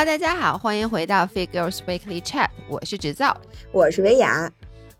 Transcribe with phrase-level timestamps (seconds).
[0.00, 3.38] Hello，大家好，欢迎回到 Figures Weekly Chat，我是直造，
[3.70, 4.50] 我是维雅，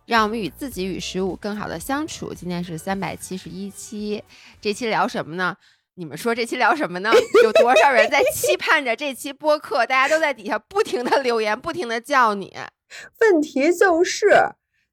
[0.05, 2.35] 让我们与自己与食物更好的相处。
[2.35, 4.23] 今天是三百七十一期，
[4.61, 5.57] 这期聊什么呢？
[5.95, 7.11] 你们说这期聊什么呢？
[7.43, 9.87] 有多少人在期盼着这期播客？
[9.87, 12.55] 大家都在底下不停的留言，不停的叫你。
[13.23, 14.29] 问题就是，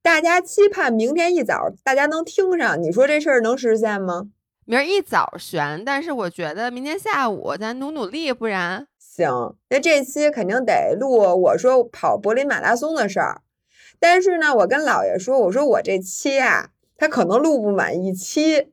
[0.02, 4.30] 大家期盼明天一早大家能听上，你说这事儿能实现吗？
[4.64, 8.88] 明儿一早悬，但是我觉得明天下午咱努努力，不然。
[9.18, 11.10] 行，那这期肯定得录
[11.42, 13.42] 我说跑柏林马拉松的事儿。
[14.00, 18.68] 但是呢，我跟姥爷说，我说我这期啊，他可能录不满一期，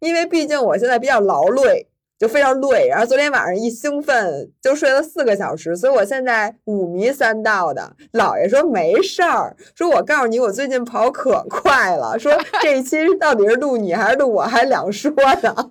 [0.00, 1.86] 因为毕竟我现在比较劳累。
[2.24, 7.94] 就非常累，然后昨天晚上一兴奋就睡了四个小时，所以我现在五迷三道的。
[8.14, 12.32] 姥爷说没事儿，说我告诉你，我最近跑可快了，说
[12.62, 15.34] 这一期到底是录你还是录我还两说呢。
[15.42, 15.62] 对呀，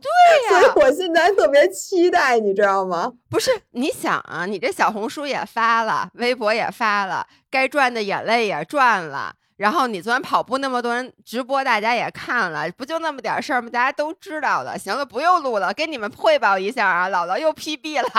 [0.50, 3.14] 所以我现在特别期待，你知道吗？
[3.32, 9.34] 不是，你想啊，你这小红书也发了，微博也发了，该赚的眼泪也赚了。
[9.64, 13.70] 然后你昨天跑步那么多人直播，大家也看了，不就那么点事儿吗？
[13.72, 14.78] 大家都知道的。
[14.78, 18.10] 行了，不用录了，给你们汇报一下啊，姥姥又 PB 了。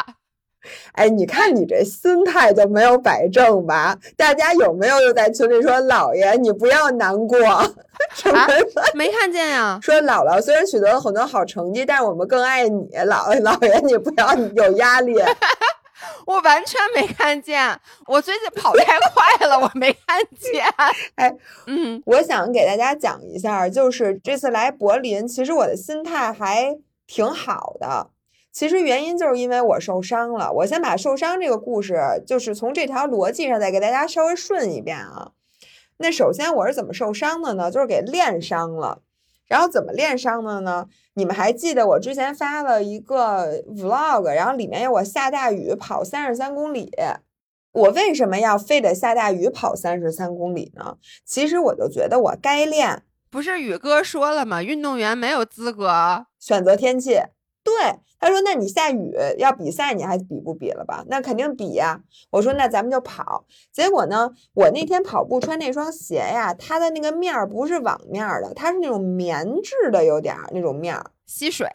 [0.92, 3.94] 哎，你看你这心态就没有摆正吧？
[4.16, 7.38] 大家有没有又在群里说姥爷你不要难过？
[8.14, 8.46] 什么？
[8.94, 9.78] 没看见呀？
[9.82, 15.14] 说姥姥虽然取得了很多好成绩，但是我们更爱你，姥姥爷你不要有压力。
[16.26, 20.64] 我完全没看见，我最近跑太快了，我没看见。
[21.16, 21.34] 哎，
[21.66, 28.10] 嗯，我想给大家讲一下，就是这次来柏林，其实我的心态还挺好的。
[28.52, 30.52] 其实原因就是因为我受伤了。
[30.52, 35.32] 我先把受伤这个故事，就是从这条逻辑上再给大家稍微顺一遍啊。
[35.96, 37.70] 那首先我是怎么受伤的呢？
[37.70, 39.00] 就是给练伤了。
[39.46, 40.86] 然后怎么练伤的呢？
[41.14, 46.90] 你们还记得我之前发了一个 vlog，然后里面有我下大雨跑三十三公里。
[47.72, 50.96] 我为什么要非得下大雨跑三十三公里呢？
[51.24, 53.02] 其实我就觉得我该练。
[53.30, 54.62] 不是宇哥说了吗？
[54.62, 57.20] 运动员没有资格选择天气。
[57.64, 57.72] 对，
[58.20, 61.02] 他说：“那你下雨要比赛，你还比不比了吧？
[61.08, 61.98] 那肯定比呀。”
[62.30, 71.66] 我说：“那咱们就跑。”结果呢，我那天跑步穿那双鞋呀，它的那个面儿不是网面的，它是那种棉质的，有点儿那种面儿吸水。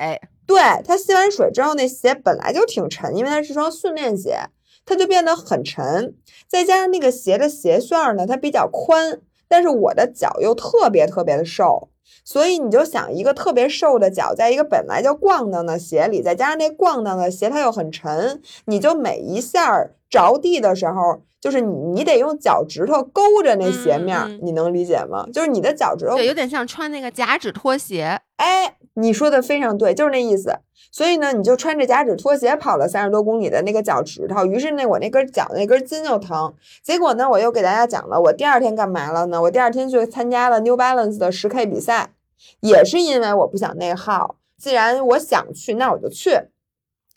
[0.46, 4.38] 对，它吸完水之后，那鞋本来就挺沉，因为它是双训练鞋，
[4.86, 6.16] 它就变得很沉。
[6.48, 11.90] 再加上那个鞋的鞋楦呢，它比较宽，但是我的脚又特别特别的瘦。
[12.24, 25.26] 所以你就想一个特别瘦的脚，在一个本来就咣当的鞋里，再加上那咣当的鞋它又很沉，你就每一下着地的时候，就是你你得用脚趾头勾着那鞋面，你能理解吗？
[25.34, 28.20] 就是你的脚趾头，对，有点像穿那个假趾拖鞋。
[28.38, 30.60] 哎，你说的非常对，就是那意思。
[30.92, 36.52] 所以呢，你就穿着假趾拖鞋跑了三十多公里的那个脚趾头，于是那我那根脚那根筋就疼。
[36.84, 39.40] 结果呢，我又给大家讲了，我第二天干嘛了呢？
[39.44, 42.14] 我第二天去参加了 New Balance 的十 K 比赛，
[42.62, 44.38] 也是因为我不想内耗。
[44.58, 46.32] 既然我想去，那我就去。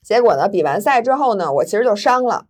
[0.04, 2.44] 结果呢，比完赛之后呢，我其实就伤了，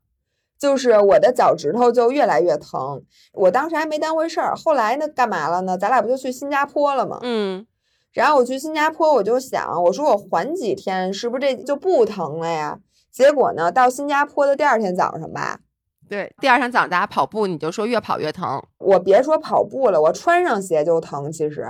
[0.58, 3.02] 就是我的脚趾头就越来越疼。
[3.34, 5.78] 我当时还没当回事儿，后来呢，干嘛了呢？
[5.78, 7.20] 咱俩不就去新加坡了吗？
[7.22, 7.64] 嗯。
[8.12, 12.78] 然后我去新加坡，我就想，我说我缓几天，是不是这就不疼了呀？
[13.10, 15.60] 结果呢，到新加坡的第二天早上吧，
[16.08, 18.62] 对，第二天早上大家跑步，你就说越跑越疼。
[18.78, 21.66] 我别说跑步了，我穿上鞋就疼，其实。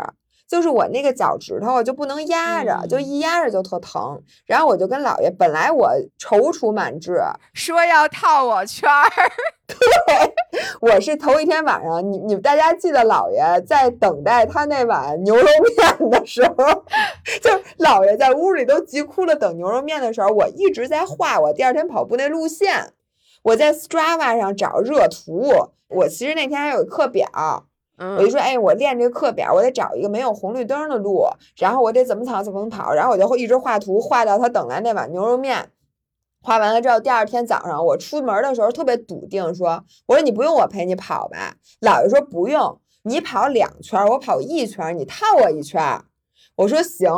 [0.48, 4.22] 就是我那个脚趾头就不能压着，就一压着就特疼。
[4.44, 7.18] 然后我就跟姥爷，本来我踌躇满志，
[7.54, 9.08] 说要套我圈儿。
[9.66, 10.34] 对，
[10.80, 16.54] 我是头一天晚上，你你们大家记得姥爷在等待他那碗牛肉面的时候，
[17.40, 17.50] 就
[17.82, 22.92] 姥爷在屋里都急哭了，等牛肉面的时候，我一直在画我第二天跑步那路线。
[23.44, 25.50] 我在 Strava 上找热图，
[25.88, 27.66] 我其实那天还有课表。
[28.18, 31.26] 我就说，哎，我练这个课表，我得找一个没有红绿灯的路，
[31.56, 35.70] 然后我得怎么跑怎么跑，然后我就会一直画图，画到他等来那碗牛肉面。
[36.40, 41.54] 画完了之后，第二天早上我出门的时候特别笃定，说，我说你不用我陪你跑吧？
[41.80, 46.02] 姥爷说不用，你跑两圈，我跑一圈，你套我一圈。
[46.56, 47.08] 我说行。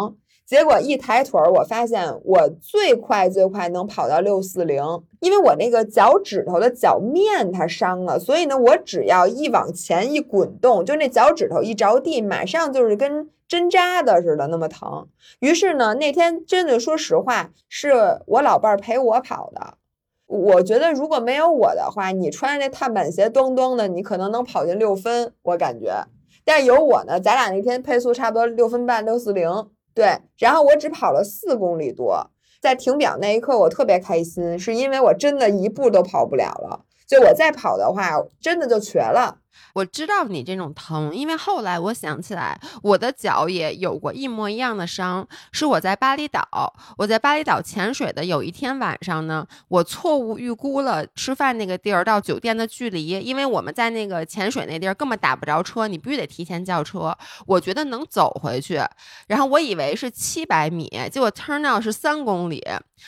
[0.47, 4.85] 结果一抬腿儿，我发现我最快最快能跑到六四零，
[5.21, 15.09] 因为我那个脚趾头的脚面它伤了，所以呢，我只要一往前一滚动，就那脚趾头一着地，马上就是跟针扎的似的那么疼。
[15.41, 19.79] 于是呢，那天真的说实话，是我老伴儿陪我跑的。
[20.27, 26.05] 我觉得如果没有我的话，你穿着那碳板鞋咚咚的，你可能能跑进六分，我感觉。
[26.45, 29.49] 但有我呢，咱俩那天配速差不多六分半六四零。
[29.95, 32.31] 对，然后我只跑了四公里多，
[32.61, 36.85] 在停表那一刻，我特别开心，是因为我真的一步都跑不了了。
[37.07, 39.39] 就我再跑的话，真的就瘸了。
[39.73, 57.17] 我知道你这种疼，因为后来我想起来，我的脚也有过一模一样的伤，是我在巴厘岛，我在巴厘岛潜水的有一天晚上呢，我错误预估了吃饭那个地儿到酒店的距离，因为我们在那个潜水那地儿根本打不着车，你必须得提前叫车。
[57.47, 58.81] 我觉得能走回去，
[59.27, 62.65] 然后我以为是七百米，结果 turn out 是三公里，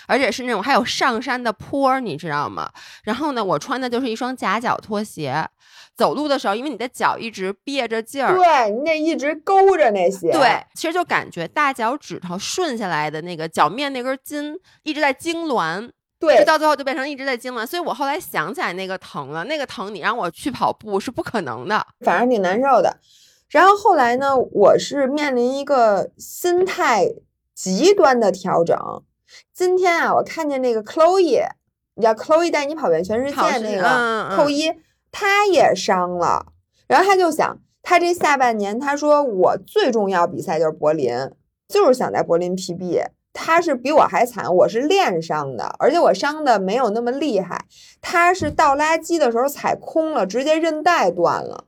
[0.07, 2.71] 而且是那种还有上山的坡，你知道吗？
[3.05, 5.49] 然后呢，我穿的就是一双夹脚拖鞋。
[5.97, 10.31] 走路的时候，因为你的脚一直憋着劲儿，对你得一直勾着那些。
[10.31, 17.65] 对，其实就感觉大脚趾头顺下来的那个脚面那根筋一直在痉挛，对，就到最后就变成一直在痉挛。
[17.65, 22.99] 所以我后来想起来那个疼了，那个疼你让我去跑步是不可能的，反正挺难受的。
[23.49, 27.07] 然后后来呢，我是面临一个心态
[27.55, 28.77] 极端的调整。
[29.55, 31.47] 今天啊，我看见那个 Chloe，
[31.95, 34.71] 你知道 Chloe 带你跑遍全世界那个扣一。
[35.11, 36.47] 他也伤了，
[36.87, 41.15] 然后他就想，他这下半年，他说我最重要比赛就是柏林，
[41.69, 43.05] 就是想在柏林 PB。
[43.39, 47.67] 他是比我还惨，我是练伤的，而且我伤的没有那么厉害。
[48.01, 51.65] 他是倒垃圾的时候踩空了，直接韧带断了，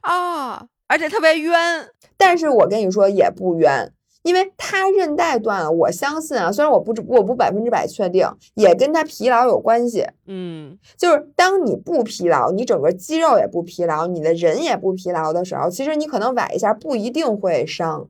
[0.00, 1.88] 啊，而且特别冤。
[2.16, 3.92] 但是我跟你说也不冤。
[4.26, 10.04] 因为他韧带断了，我相信啊，虽然我不我不百分之百确定，也跟他疲劳有关系。
[10.26, 18.08] 嗯，就是当你不疲劳，你整个肌肉也不疲劳，你的人也不疲劳的时候，其实你可能崴一下不一定会伤。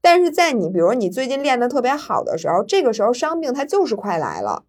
[0.00, 4.64] 但是在你比如你最近练得特别好的时候，这个时候伤病它就是快来了。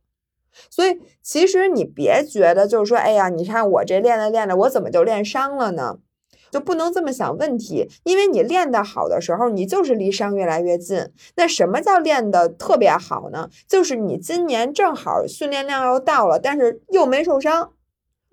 [0.69, 5.97] 所以其实你别觉得就是说，哎呀，你看我这练着练着，我怎么就练伤了呢？
[6.51, 11.09] 就不能这么想问题，因为你练得好的时候，你就是离伤越来越近。
[11.35, 13.49] 那什么叫练得特别好呢？
[13.67, 17.71] 就是你今年正好训练量又到了，但是又没受伤，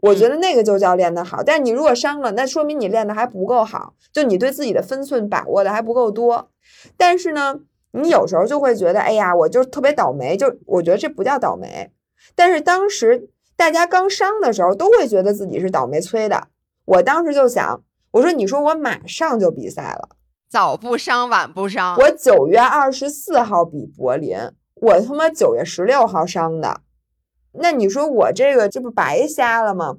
[0.01, 1.43] 我觉得那个就叫练得好。
[1.43, 6.51] 但是你如果伤了，那说明你练得还不够好，就你对自己的分寸把握的还不够多。
[6.97, 7.61] 但是呢，
[7.93, 10.37] 你有时候就会觉得，哎呀，我就特别倒霉。
[10.37, 11.91] 就我觉得这不叫倒霉，
[12.35, 16.49] 但是当时大家刚伤的时候，都会觉得自己是倒霉催的。
[16.87, 17.83] 我当时就想。
[18.17, 20.09] 我说，你说我马上就比赛了，
[20.49, 21.97] 早不伤晚不伤。
[21.99, 24.39] 我九月二十四号比柏林，
[24.75, 26.81] 我他妈九月十六号伤的，
[27.53, 29.97] 那你说我这个这不白瞎了吗？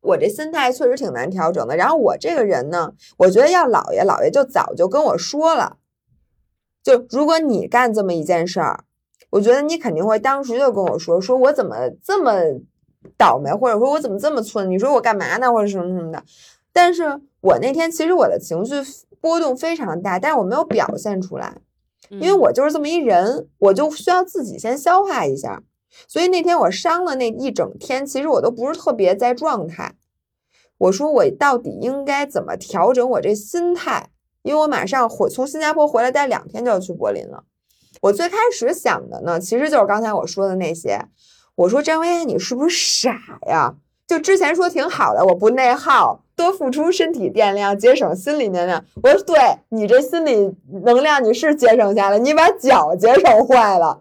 [0.00, 1.76] 我这心态确实挺难调整的。
[1.76, 5.76] 然后我这个人呢，我觉得要老爷，老爷就早就跟我说了，
[6.82, 8.82] 就如果你干这么一件事儿，
[9.30, 12.32] 我觉得你肯定会当时就跟我说，说我怎么这么
[13.16, 14.68] 倒霉，或者说我怎么这么寸？
[14.68, 16.20] 你说我干嘛呢，或者什么什么的。
[16.72, 18.74] 但是我那天其实我的情绪
[19.20, 21.58] 波动非常大，但是我没有表现出来，
[22.08, 25.62] 因为我就是这么一人，我就需要自己先消化一下。
[26.08, 29.94] 所以那天我伤了那一整天，其实我都不是特别在状态。
[30.78, 34.08] 我说我到底应该怎么调整我这心态？
[34.42, 37.44] 因为我马上回从新加坡回来待两天就要去柏林了。
[38.00, 41.06] 我最开始想的呢，其实就是刚才我说的那些。
[41.54, 43.76] 我说张薇，你是不是傻呀？
[44.06, 48.84] 就之前说挺好的，我不内耗，多付出身体电量，节省心理能量。
[49.00, 49.36] 我说对
[49.68, 50.50] 你这心理
[50.84, 54.00] 能量你是节省下来，你把脚节省坏了，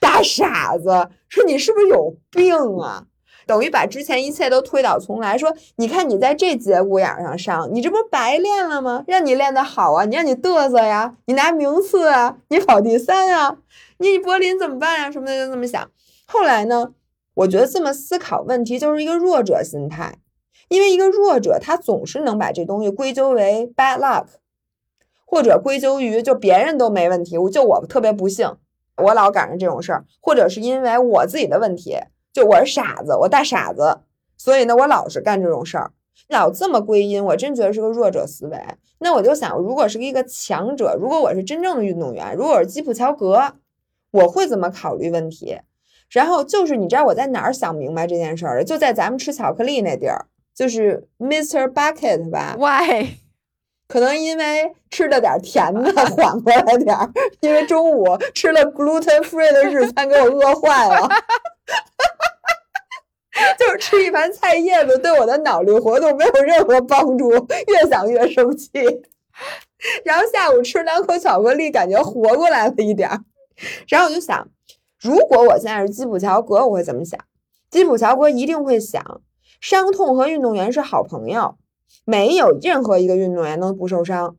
[0.00, 1.10] 大傻子！
[1.28, 3.04] 说你是不是有病啊？
[3.46, 5.36] 等于把之前一切都推倒重来。
[5.36, 9.04] 说你看你在这节骨眼上上，你这不白练了吗？
[9.06, 13.58] 让你练得好啊，你让你嘚瑟呀，你拿名次啊，你跑第三啊，
[13.98, 15.10] 你柏林怎么办呀？
[15.10, 15.90] 什么的就这么想。
[16.24, 16.92] 后来呢？
[17.34, 20.16] 我觉得这么思考问题就是一个弱者心态，
[20.72, 24.24] 因为一个弱者他总是能把这东西归咎为 bad luck，
[25.26, 28.56] 或者归咎于就别人都没问题，我就我特别不幸，
[28.96, 31.98] 我老赶上这种事儿，或者是因为我自己的问题，
[32.32, 33.98] 就我是傻子，我大傻子，
[34.38, 35.92] 所以呢我老是干这种事儿，
[36.30, 38.58] 老这么归因，我真觉得是个弱者思维。
[39.00, 43.56] 那我就想，如果是一个强者，如果我是真正的运动员，如果是基普乔格，
[44.10, 45.60] 我会怎么考虑问题？
[46.08, 51.72] 然后就是你知道我在哪儿想明白这件事儿就在咱们吃巧克力那地儿，就是 Mr.
[51.72, 53.18] Bucket 吧？Why？
[53.88, 61.08] 可能因为吃了点甜的缓过来点儿，因为中午吃了 gluten free 的日餐给我饿坏了，
[63.58, 68.70] 就是吃一盘菜叶子对我的脑力活动没有任何帮助，越想越生气。
[70.04, 73.20] 然后下午吃两口巧克力，感觉活过来了一点儿，
[73.88, 74.48] 然后我就想。
[75.00, 77.18] 如果我现在是基普乔格，我会怎么想？
[77.70, 79.20] 基普乔格一定会想，
[79.62, 81.56] 伤痛和运动员是好朋友，
[82.04, 84.36] 没有任何一个运动员能不受伤。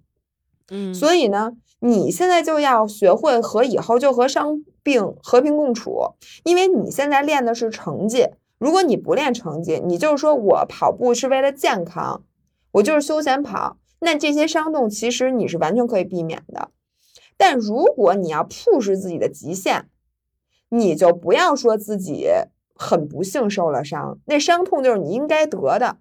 [0.69, 8.27] 嗯，所以呢，你现在就要学会和以后就和伤病和平共处，因为你现在练的是成绩。
[8.57, 12.25] 如果你不练成绩，你就是说我跑步是为了健康，
[12.73, 16.69] 我就是休闲跑，那这些伤痛其实你是完全可以避免的。
[17.37, 19.87] 但如果你要 push 自己的极限，
[20.67, 22.27] 你就不要说自己
[22.83, 25.97] 很不幸受了伤，那伤痛就是你应该得的。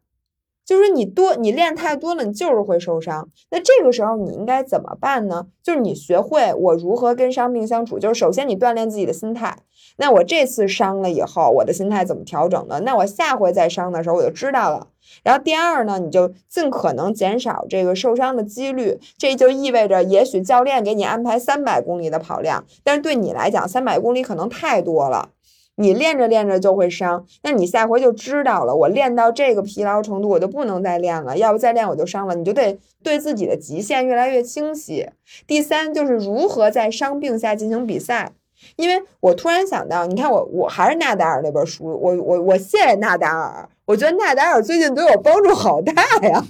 [0.65, 3.29] 就是你多，你练太多了，你就是会受伤。
[3.51, 5.49] 那这个时候你应该怎么办呢？
[5.61, 7.99] 就是你学会我如何跟伤病相处。
[7.99, 9.59] 就是首先你锻炼自己的心态。
[9.97, 12.79] 那我这次伤了以后，我的心态怎么调整的？
[12.81, 14.87] 那我下回再伤的时候我就知道了。
[15.25, 19.01] 然后第二呢，你就尽可能减少这个受伤的几率。
[19.19, 25.31] 这就意味着，也许教练给你安排三百公里的跑量，但是对你来讲，三百公里可能太多了。
[25.77, 28.77] 你练着练着就会伤，那你下回就知道了。
[28.77, 32.35] 我练到这个疲劳程度，我就不能再练了，要不再练我就伤了。
[32.35, 35.09] 你就得对自己的极限越来越清晰。
[35.47, 38.33] 第三就是如何在伤病下进行比赛，
[38.77, 45.93] 因为我突然想到，你看我我还是纳达尔那本书，我我我谢谢纳达尔，我觉得纳达尔最近对我帮助好大
[46.29, 46.45] 呀，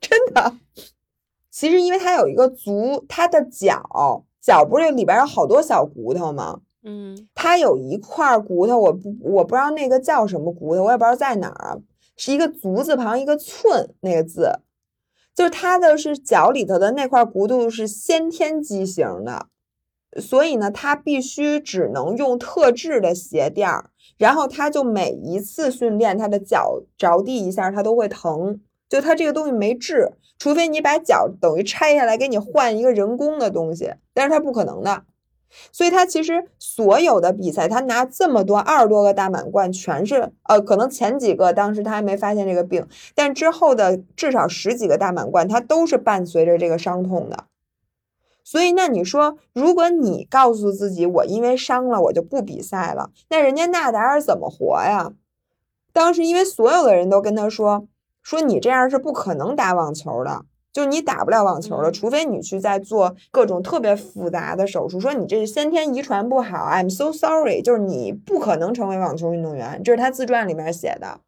[0.00, 0.54] 真的。
[1.50, 6.60] 其实因为他有一个足，他的脚脚不是里边有好多小骨头吗？
[6.82, 11.76] 嗯，它有一块骨头，我不我不知道那个叫什么骨头，我也不知道在哪儿啊，
[12.16, 14.50] 是一个足字旁一个寸那个字，
[15.34, 19.46] 就是它的是脚里头的那块骨头是先天畸形的，
[20.18, 28.58] 所以呢，它必须只能用特制的鞋垫儿，然后它就每一次训练，它的脚着地一下，它都会疼，
[28.88, 35.04] 就它这个东西没治，除非你把脚等于拆下来给你换一个人工的东西，但是它不可能的。
[35.72, 47.44] 所以他其实所有的比赛，他拿这么多二十多个大满贯，全是呃，可能前几个当时他还没发现这个病，但之后的至少十几个大满贯，他都是伴随着这个伤痛的。
[48.44, 55.12] 所以那你说，如果你告诉自己我因为伤了我就不比赛了，那人家纳达尔怎么活呀？
[55.92, 57.86] 当时因为所有的人都跟他说，
[58.22, 60.42] 说你这样是不可能打网球的。
[60.72, 65.00] 就是你打不了网球了，除非你去在做各种特别复杂的手术。
[65.00, 69.82] 说你这是先天遗传不好，I'm so sorry，就是你不可能成为网球运动员。
[69.82, 71.20] 这是他自传里面写的。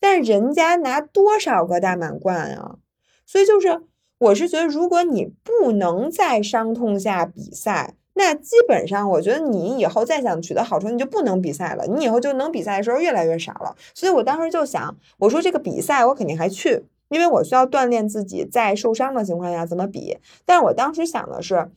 [0.00, 2.76] 但是人家拿多少个大满贯啊？
[3.24, 3.82] 所以就是，
[4.18, 11.86] 我是觉得，如果你不能在伤痛下比赛，那基本上我觉得你以后再想取得好成绩就不能比赛了。
[11.86, 13.76] 你以后就能比赛的时候越来越少了。
[13.94, 16.84] 所以我当时就想，我说这个比赛我肯定还去。
[17.12, 20.16] 因为我需要锻炼自己在受伤的情况下怎么比，
[20.46, 21.70] 但是我当时想的是，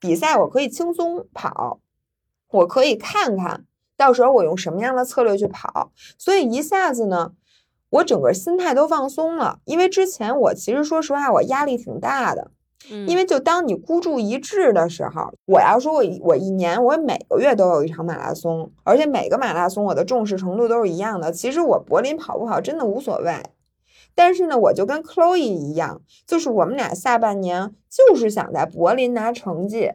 [0.00, 1.80] 比赛我可以轻松跑，
[2.50, 3.66] 我可以看看
[3.98, 7.32] 到时候我用什么样的策略去跑，所以一下子呢，
[7.90, 9.58] 我整个心态都放松了。
[9.66, 12.50] 因为之前我其实说实话，我压力挺大的，
[13.06, 21.30] 因为就当你孤注一掷的时候，我要说我我一年我每个月都有一场马拉松，而且每个马拉松我的重视程度都是一样的。
[21.30, 23.34] 其实我柏林跑不跑真的无所谓。
[24.18, 29.92] 但是呢，我就跟 Chloe 一样，就是我们俩下半年就是想在柏林拿成绩，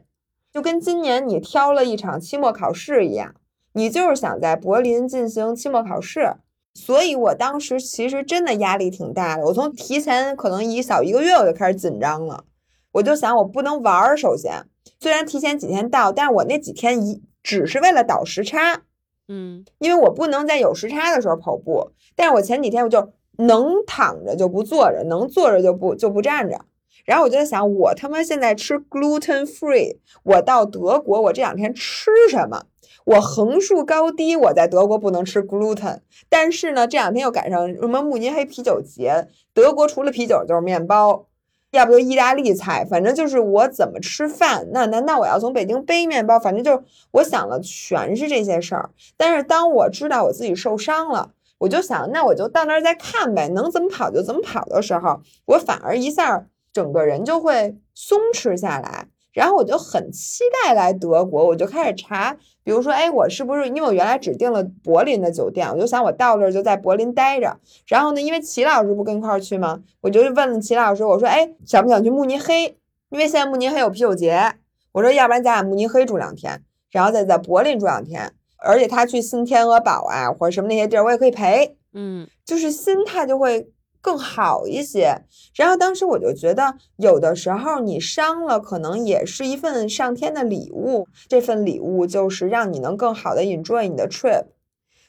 [0.50, 3.36] 就跟今年你挑了一场期末考试一样，
[3.74, 6.36] 你就是想在柏林进行期末考试。
[6.74, 12.46] 所以我当时其实真的压力挺大的，我从提前可能一小一个月我就开始紧张了，
[12.94, 14.16] 我就想我不能玩儿。
[14.16, 14.64] 首先，
[15.02, 18.84] 虽然提前几天到，但是我那几天一只是为了倒时差，
[19.28, 21.92] 嗯，因为我不能在有时差的时候跑步。
[22.16, 23.12] 但是我前几天我就。
[23.38, 26.62] 能躺着就不坐着，能坐着就不就不站着。
[27.06, 32.64] 然后我就在想，我他妈现在吃 gluten free，我到德国，我这两天吃什么？
[33.06, 36.00] 我横竖高低，我在德国不能吃 gluten，
[36.30, 41.26] 但是呢，这两天又赶上什么慕尼黑啤酒节，德国除了啤酒就是面包，
[41.72, 46.40] 要不就意大利菜，反正就是我怎么吃饭，那难道我要从北京背面包？
[46.40, 48.92] 反正就是我想了，全是这些事儿。
[49.18, 51.32] 但是当我知道我自己受伤了。
[51.64, 59.08] 我就想，那我就到那儿再看呗，能怎么跑就怎么跑的时候，我反而一下整个人就会松弛下来。
[59.32, 67.58] 然后我就很期待来德国，我就开始查，比如说，哎，我是不是因为我原来只订了柏林的酒店，我就想我到这儿就在柏林待着。
[67.88, 69.80] 然后呢，因为齐老师不跟一块儿去吗？
[70.02, 72.78] 我就问了齐老师，我说，哎，想不想去慕尼黑？
[73.10, 74.54] 因为现在慕尼黑有啤酒节。
[74.92, 78.34] 我说，要不然咱俩慕尼黑住两天，然后再在柏林住两天。
[78.64, 83.70] 而且他去新天鹅堡啊，或者什么那些地儿，我也可以陪，嗯，就是心态就会
[84.02, 85.16] 更好一些。
[85.56, 91.08] 然后当时我就觉得，有的时候你伤了，可能也是一份上天的礼物。
[91.28, 94.46] 这份礼物就是让你能更好的 enjoy 你的 trip。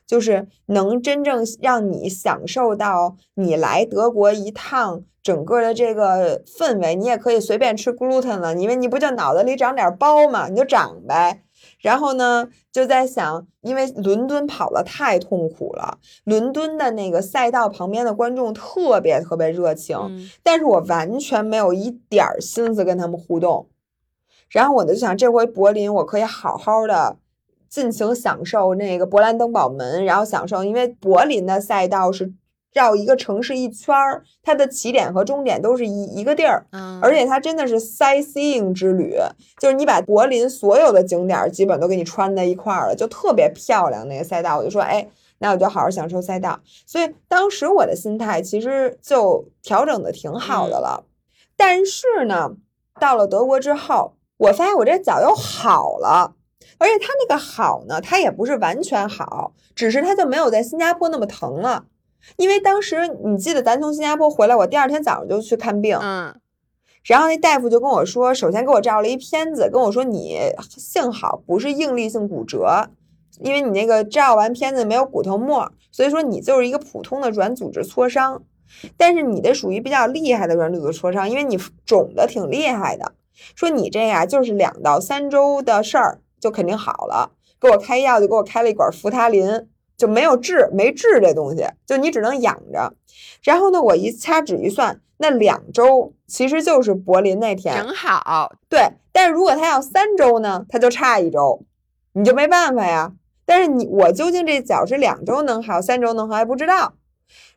[0.07, 6.95] 就是能真正让你享受到你来德国一趟整个的这个氛围。
[6.95, 11.44] 你也可以随便吃 gluten 了，因为你不就脑子里长点包嘛，你就长呗。
[11.85, 19.99] 然后呢，就在想，因为伦敦跑的太痛苦了，伦敦的那个赛道旁边的观众特别特别热情，
[20.43, 23.69] 但是我完全没有一点儿心思跟他们互动。
[24.49, 27.19] 然后我就想，这回柏林我可以好好的。
[27.69, 32.33] 尽情享受那个勃兰登堡门，然后享受，因为柏林的赛道是
[32.75, 39.17] 绕一个城市一圈儿，它的起点和终点都是一一个地儿，嗯，而且它真的是 sightseeing 之旅，
[39.59, 44.59] 就是你把柏林所有的景点基本都给你穿在一块儿了，就特别漂亮那个赛道。
[44.59, 46.61] 我就说，哎，那我就好好享受赛道。
[46.85, 51.05] 所以当时我的心态其实就调整的挺好的了，
[51.57, 52.57] 但是呢，
[53.01, 56.35] 到了德国之后，我发现我这脚又好了。
[56.79, 61.85] 而且它那个好呢，它也不是完全好，只是它就没有在新加坡那么疼了。
[62.37, 66.35] 因为当时你记得咱从新加坡回来，我第二天早上就去看病，嗯，
[67.05, 70.39] 然后那大夫就跟我说，首先给我照了一片子，跟我说你
[70.69, 72.89] 幸好不是应力性骨折，
[73.41, 78.43] 因为你那个照完片子没有骨头沫，所以说你就是一个普通的软组织挫伤，
[78.97, 83.13] 但是你的属于比较厉害的软组织挫伤，因为你肿的挺厉害的，
[83.55, 86.21] 说你这呀就是两到三周的事儿。
[86.41, 89.67] 就肯定好了，给我开药就给我开了一管扶他林，
[89.97, 92.95] 就没有治没治这东西，就你只能养着。
[93.43, 98.53] 然后呢，我一掐指一算，那两周其实就是柏林那天正好。
[98.69, 98.81] 对，
[99.13, 101.65] 但是如果他要三周呢，他就差一周，
[102.13, 103.13] 你就没办法呀。
[103.47, 106.95] 但是你我究竟这脚是两周能好，三周能好还不知道。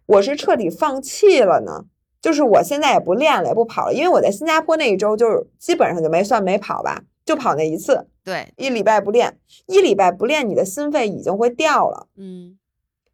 [0.06, 1.86] 我是彻底放弃了呢，
[2.22, 8.08] 就是我现在也不练了，也不跑了，因为我在新加坡那一周就是基本上就没算没跑吧，就跑那一次。
[8.24, 12.08] 对，一礼拜不练，一礼拜不练，你的心肺已经会掉了。
[12.16, 12.58] 嗯，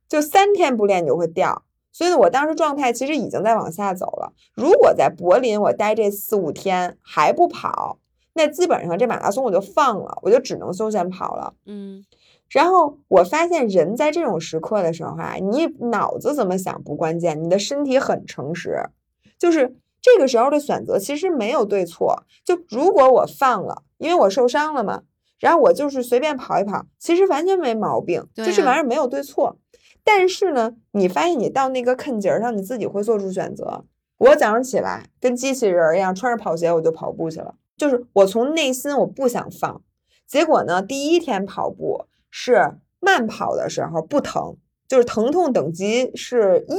[0.07, 1.63] 就三天不练你就会掉。
[1.91, 4.33] 所以呢，我当时状态其实已经在往下走了。
[4.55, 7.99] 如果在柏林我待这四五天还不跑，
[8.33, 11.53] 那基本上这马拉松我就放了，我就只能休闲跑了。
[11.65, 12.03] 嗯，
[12.49, 18.89] 然后我发现人在这种时刻的时候啊，你脑子怎么想不关键，你的身体很诚实，
[19.37, 22.23] 就是这个时候的选择其实没有对错。
[22.43, 23.83] 就如果我放了。
[24.03, 25.03] 因为我受伤了嘛，
[25.39, 29.57] 然后我就是随便跑一跑，其实完全没毛病，就这玩意儿没有对错。
[30.03, 33.85] 但是呢，你发现你到那个坎儿上，你自己会做出选择。
[34.17, 39.81] 我早上起来跟机器人一样，穿着跑鞋我就跑步去了，就是我从内心我不想放。
[40.27, 44.57] 结果呢，第一天跑步是慢跑的时候不疼，
[44.89, 46.75] 就是疼痛等级是一，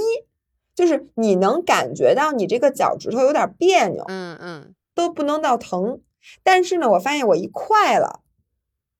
[0.74, 6.00] 就是你能感觉到你这个脚趾头有点别扭，嗯嗯，都不能到疼。
[6.42, 8.20] 但是呢，我发现我一快了，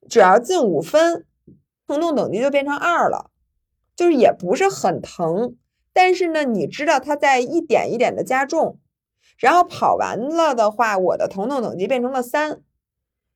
[0.09, 1.27] 只要进五分，
[1.87, 3.31] 疼痛等级就变成二了，
[3.97, 5.57] 就是也不是很疼。
[5.93, 8.79] 但是呢，你知道它在一点一点的加重，
[9.39, 12.63] 然后跑完了的话，我的疼痛等级变成了三，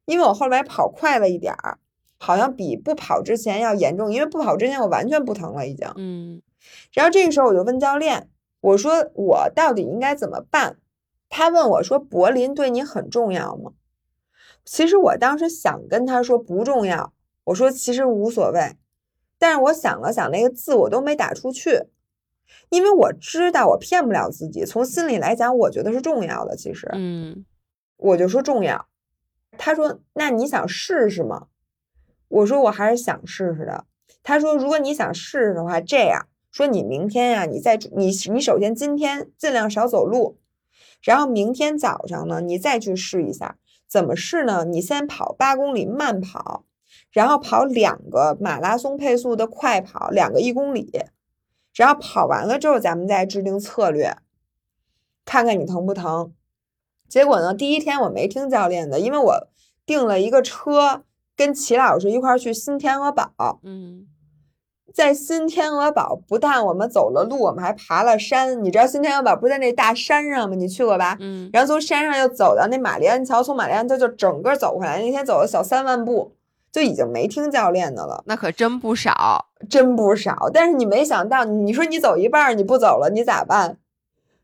[0.07, 1.79] 因为我后来跑快了一点儿，
[2.19, 4.13] 好像比不跑之前要严重。
[4.13, 5.89] 因为不跑之前我完全不疼了已经。
[5.97, 6.43] 嗯，
[6.93, 8.29] 然后这个时候我就问教练，
[8.61, 10.79] 我说我到底应该怎么办？
[11.31, 13.73] 他问我说：“柏林对你很重要吗？”
[14.71, 18.77] 其实我当时想跟他说不重要，我说其实无所谓，
[19.39, 21.85] 但是我想了想，那个字我都没打出去，
[22.69, 24.67] 因为我知道我骗不了自己。
[24.67, 26.55] 从心里来讲，我觉得是重要的。
[26.55, 27.47] 其实，嗯，
[27.97, 28.87] 我就说重要。
[29.57, 31.47] 他说：“那你想试试吗？”
[32.29, 33.87] 我说：“我还是想试试的。”
[34.23, 40.37] 他说：“如果你想试试的话，这样说，你明天呀，你再你你首先今天尽量少走路，
[41.03, 43.57] 然后明天早上呢，你再去试一下。”
[43.89, 44.65] 怎么试呢？
[44.65, 46.65] 你先跑八公里慢跑，
[47.11, 51.07] 然后跑两个马拉松配速的快跑，两个一公里，
[51.75, 54.19] 然后跑完了之后，咱们再制定策略，
[55.25, 56.35] 看看你疼不疼。
[57.09, 59.49] 结果呢，第一天我没听教练的，因为我
[59.87, 63.61] 订了一个车，跟齐老师一块儿去新天鹅堡。
[63.63, 64.07] 嗯。
[64.95, 68.65] 在新天鹅堡，不但我们走了路，我们还爬了山。
[68.65, 70.57] 你知道新天鹅堡不是在那大山上吗？
[70.57, 71.17] 你去过吧？
[71.21, 71.49] 嗯。
[71.53, 75.01] 然后从山上又走到那玛丽安桥，从玛丽安桥就整个走回来。
[75.01, 76.33] 那天走了小三万步，
[76.73, 78.25] 就已经没听教练的了。
[78.27, 80.51] 那可真不少，真不少。
[80.53, 83.77] 但是你没想到，你说你走一半你不走了，你咋办？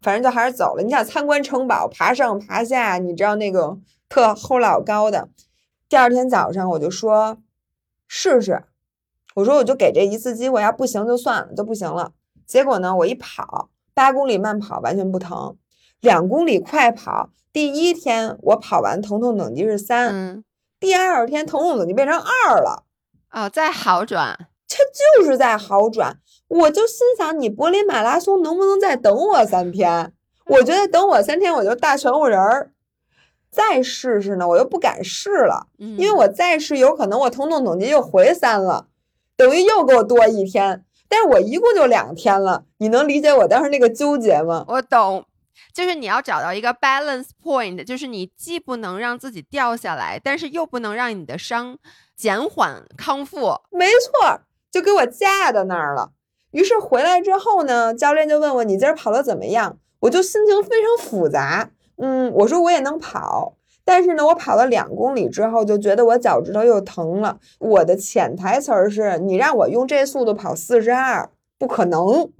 [0.02, 0.82] 反正就还是走了。
[0.82, 5.28] 你想参观城堡，爬上爬下，你知道那种特齁老高的。
[5.88, 7.38] 第二天早上我就说
[8.06, 8.64] 试试。
[9.34, 12.12] 我说我就给这一次机会，要不行就算了，就不行了。
[12.46, 15.56] 结果呢，我一跑八公里慢跑完全不疼，
[16.00, 20.44] 两公里快跑，第一天我跑完疼痛等级是三，嗯，
[20.78, 22.84] 第二天疼痛等级变成二了，
[23.32, 24.78] 哦，在好转，这
[25.18, 26.18] 就是在好转。
[26.46, 30.12] 我就心想，你柏林马拉松能不能再等我三天？
[30.46, 32.70] 我觉得等我三天，我就大全乎人儿。
[33.50, 38.88] 再试试呢，我又不敢试了，因为我再试有可能我疼痛等级又回三了，
[39.36, 40.84] 等于又给我多一天。
[41.08, 44.64] 但是我一共就两天了，你能理解我当时那个纠结吗？
[44.66, 45.24] 我懂，
[45.72, 51.78] 就是你要找到一个 balance point，就是你既不能让自己掉下来，但是又不能让你的伤
[52.16, 53.60] 减缓康复。
[53.70, 54.40] 没错，
[54.72, 56.10] 就给我架到那儿了。
[56.50, 59.78] 于是回来之后呢，教练就问我你今儿跑的怎么样？
[60.00, 61.70] 我就心情非常复杂。
[61.96, 67.38] 嗯，我说我也能跑，但是呢，我跑了两公里之后就觉得我脚趾头又疼了。
[67.58, 72.30] 我的潜台词儿是你让我用这速度跑四十二，不可能。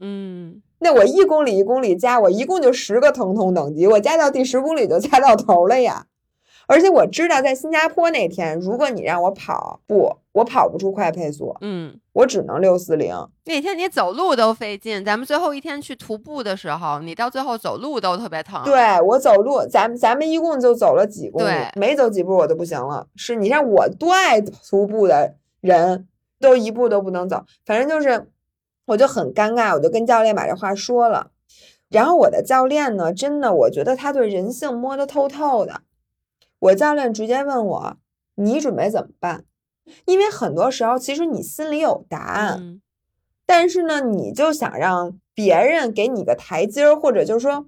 [0.00, 6.06] 嗯，那我一公里一公里加，我一共就十个疼痛等级，我加到第十公里就加到头了呀。
[6.66, 13.14] 而且我知道，在新加坡那天，如果你让我跑，步，我跑不出快配速，嗯，我只能六四零。
[13.44, 18.62] 那天你走路都费劲，咱们最后一天去徒步的时候，你到最后走路都特别疼。
[18.64, 23.06] 对我走路，咱们咱们一共就走了几公里，没走几步我都不行了。
[23.16, 26.08] 是你像我多爱徒步的人，
[26.40, 27.44] 都一步都不能走。
[27.66, 28.28] 反正就是，
[28.86, 31.30] 我就很尴尬，我就跟教练把这话说了。
[31.90, 35.82] 然后我的教练呢，真的，我觉得他对人性摸得透透的。
[36.64, 37.96] 我教练直接问我
[38.36, 39.44] ：“你准备怎么办？”
[40.06, 42.80] 因为很多时候，其实你心里有答案，
[43.44, 47.66] 但是呢，你就想让别人给你个台阶儿，或者就是说，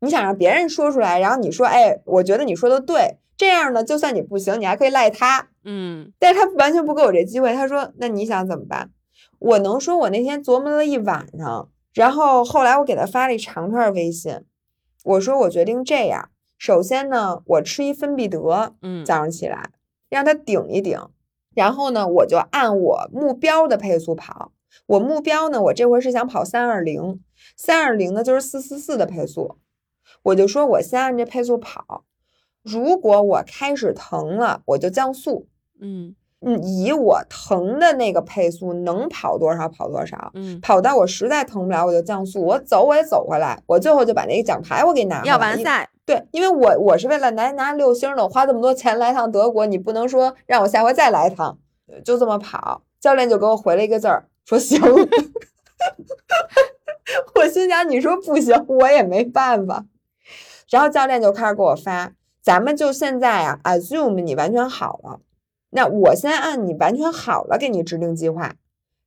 [0.00, 5.48] 你想让别人说出来，然后你说：“哎，我觉得你说的对。”这样呢，就算你不行，你还可以赖他。
[5.64, 7.52] 嗯，但是他完全不给我这机会。
[7.52, 8.90] 他说：“那你想怎么办？”
[9.38, 14.40] 我能说，我那天琢磨了一晚上，然后后来我给他发了一长串微信，
[15.04, 19.70] 我说：“我决定这样。”首先呢，我吃一芬必得，嗯，早上起来
[20.10, 21.00] 让它顶一顶，
[21.54, 24.52] 然后呢，我就按我目标的配速跑。
[24.86, 27.20] 我目标呢，我这回是想跑三二零，
[27.56, 29.56] 三二零呢就是四四四的配速。
[30.24, 32.04] 我就说我先按这配速跑，
[32.62, 35.46] 如果我开始疼了，我就降速，
[35.80, 36.14] 嗯。
[36.40, 40.30] 嗯，以我疼的那个配速，能跑多少跑多少。
[40.34, 42.40] 嗯，跑到我实在疼不了，我就降速。
[42.40, 45.26] 我走我也走回来，我最后就把那个奖牌我给拿了。
[45.26, 45.90] 要完赛。
[46.08, 51.58] 对，因为我我是为了来拿六星的，我花这么多钱来趟德国，你不能说让我下回再来一趟，
[52.02, 52.80] 就这么跑。
[52.98, 54.80] 教练就给我回了一个字儿，说行。
[57.34, 59.84] 我心想，你说不行，我也没办法。
[60.70, 65.20] 然后教练就开始给我发，咱们就现在啊，assume 你完全好了。
[65.68, 68.54] 那我先按你完全好了给你制定计划，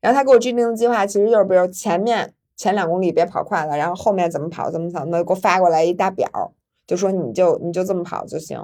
[0.01, 6.53] 然后他给我制定的计划其实就是，比如前面前两公里别跑快了，然后后面怎么跑怎么跑，那给我发过来一大表，
[6.91, 8.59] 就说你就你就这么跑就行。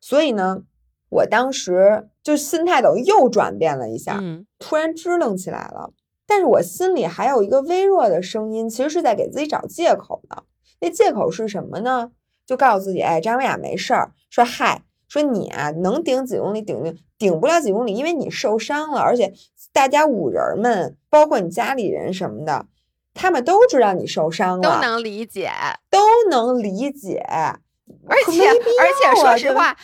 [0.00, 0.62] 所以呢，
[1.08, 4.22] 我当时就心态等于又转变了一下，
[4.60, 5.92] 突然支棱起来了。
[6.24, 10.44] 但是我心里还有一个微弱的声音，其实是在给自己找借口的。
[10.80, 12.12] 那借口是什么呢？
[12.46, 14.12] 就告诉自己，哎，张维雅没事儿。
[14.30, 14.84] 说嗨。
[15.08, 19.32] 说你啊，能顶几公里顶顶顶不了几公里，因为你受伤了，而且
[19.72, 22.66] 大家五人们，包括你家里人什么的，
[23.18, 25.50] 他们都知道你受伤了，都能理解，
[25.90, 25.98] 都
[26.30, 27.20] 能理解。
[27.26, 29.76] 而且而且说实话，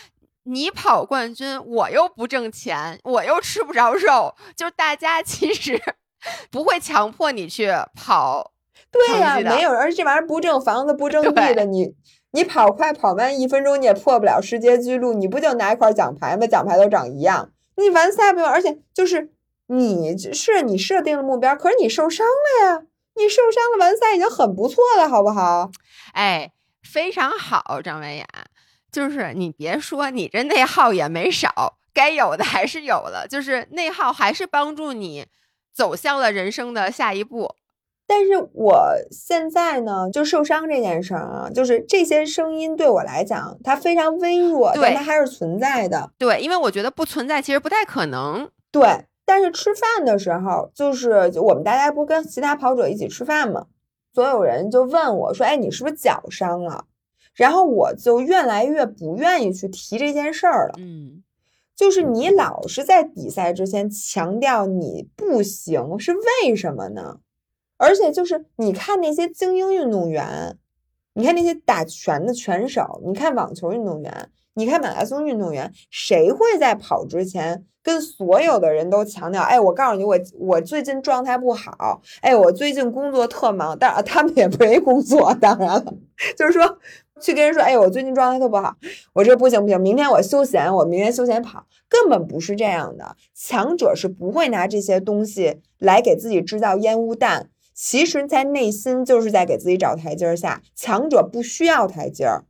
[0.44, 5.80] 你跑冠军，我又不挣钱，我又吃不着肉，就是大家其实
[6.50, 8.52] 不会强迫你去跑。
[8.92, 11.94] 对呀，没有，而且这玩意儿不挣房子不挣地的，你。
[12.30, 15.12] 你跑快跑慢一分钟，你也破不了世界纪录。
[15.14, 16.44] 你不就拿一块奖牌吗？
[16.48, 17.52] 奖牌都长一样。
[17.76, 19.30] 你完赛不用，而且就是
[19.68, 22.82] 你是你设定了目标，可是你受伤了呀。
[23.16, 25.70] 你受伤了，完赛已经很不错了，好不好？
[26.12, 28.26] 哎，非常好，张文雅。
[28.90, 33.26] 就是你别说，你这内耗也没少，该有的还是有了。
[33.28, 35.26] 就是内耗还是帮助你
[35.72, 37.56] 走向了人生的下一步。
[38.06, 46.12] 但是我现在呢，就受伤这件事儿啊，就是这些声音对我来讲，它非常微弱，但它还是存在的。
[46.18, 48.48] 对，因为我觉得不存在其实不太可能。
[48.70, 53.66] 对，但是吃饭的时候，就是我们大家不跟其他跑者一起吃饭嘛，
[54.12, 56.86] 所有人就问我说：“哎，你是不是脚伤了？”
[57.34, 60.74] 然后我就越来越不愿意去提这件事儿了。
[60.78, 61.22] 嗯，
[61.74, 67.18] 就是你老是在比赛之前强调你不行，是为什么呢？
[67.76, 70.56] 而且就是你看那些精英运动员，
[71.14, 79.42] 你看那些打拳的拳手，你看网球运动员，你看马拉松运动员，谁会在跑之前跟所有的人都强调？
[79.42, 83.78] 哎，我告诉你，我我最近状态不好，哎，我最近工作特忙。
[83.78, 85.94] 当然，他们也没工作，当然了，
[86.36, 86.78] 就是说
[87.20, 88.74] 去跟人说，哎，我最近状态特不好，
[89.12, 93.14] 我这不行不行，明天我休闲，我明天休闲跑，根本不是这样的。
[93.34, 97.50] 强者是不会拿这些东西来给自己制造烟雾弹。
[97.74, 100.62] 其实，在内心就是在给自己找台阶下。
[100.74, 102.44] 强者不需要台阶儿，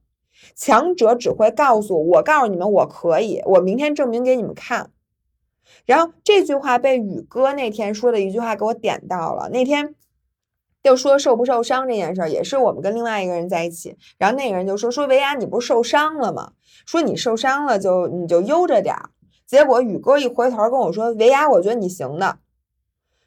[0.55, 4.91] 强者只会告诉我：“告诉你们，我可以，我明天证明给你们看。”
[5.87, 9.49] 然后这句话被宇哥那天说的一句话给我点到了。
[9.51, 9.95] 那天
[10.83, 16.53] 就说受不受伤这件事儿，也是我们跟另外一个人在一起，然后那个人就说：“说维亚，你不是受伤了吗？
[16.87, 19.11] 说你受伤了就你就悠着点儿。”
[19.47, 22.39] 结果宇哥一回头跟我说：“维亚，我觉得你行的。”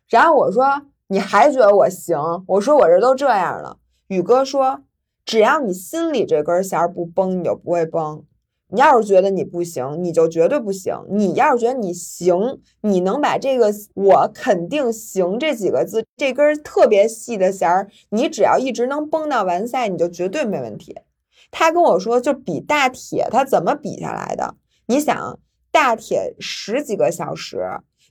[0.09, 0.83] 然后我说。
[1.09, 2.17] 你还觉得我行？
[2.47, 3.77] 我说我这都这样了。
[4.07, 4.81] 宇哥说，
[5.23, 8.25] 只要你心里这根弦不崩，你就不会崩。
[8.69, 10.93] 你要是觉得你不行，你就绝对不行。
[11.09, 20.95] 你要是觉得你行，你能把这个“我肯定行”这几个字这根特别细的弦儿，你只要一直能绷到完赛，你就绝对没问题。
[21.49, 24.55] 他跟我说，就比大铁，他怎么比下来的？
[24.87, 25.39] 你想，
[25.71, 27.65] 大铁十几个小时。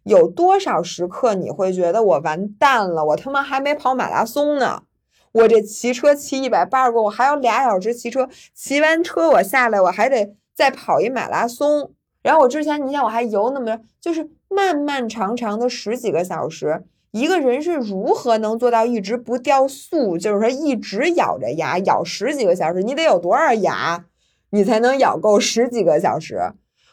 [0.05, 3.05] 有多少时刻你会觉得我完蛋了？
[3.05, 4.85] 我他妈还没跑马拉松呢！
[5.33, 11.93] 我这骑车骑一百八十公里，我还有俩小时骑车，骑完车我下来，我还得再跑一马拉松。
[12.23, 20.19] 然后我之前，你想我还游那么，就是漫漫长长的十几个小时，一个人是如何能做到一直不掉速？
[20.19, 24.07] 就是说一直咬着牙咬十几个小时，你得有多少牙，
[24.51, 26.41] 你才能咬够十几个小时？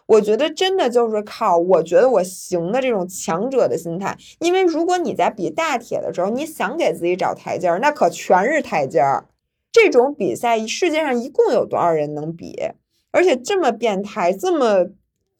[0.05, 9.25] 我觉得真的就是靠我觉得我行的这种强者的心态，因为如果你在比大铁的时候，你想给自己找台阶儿，那可全是台阶儿。
[9.71, 12.55] 这种比赛世界上一共有多少人能比？
[13.13, 14.87] 而且这么变态，这么。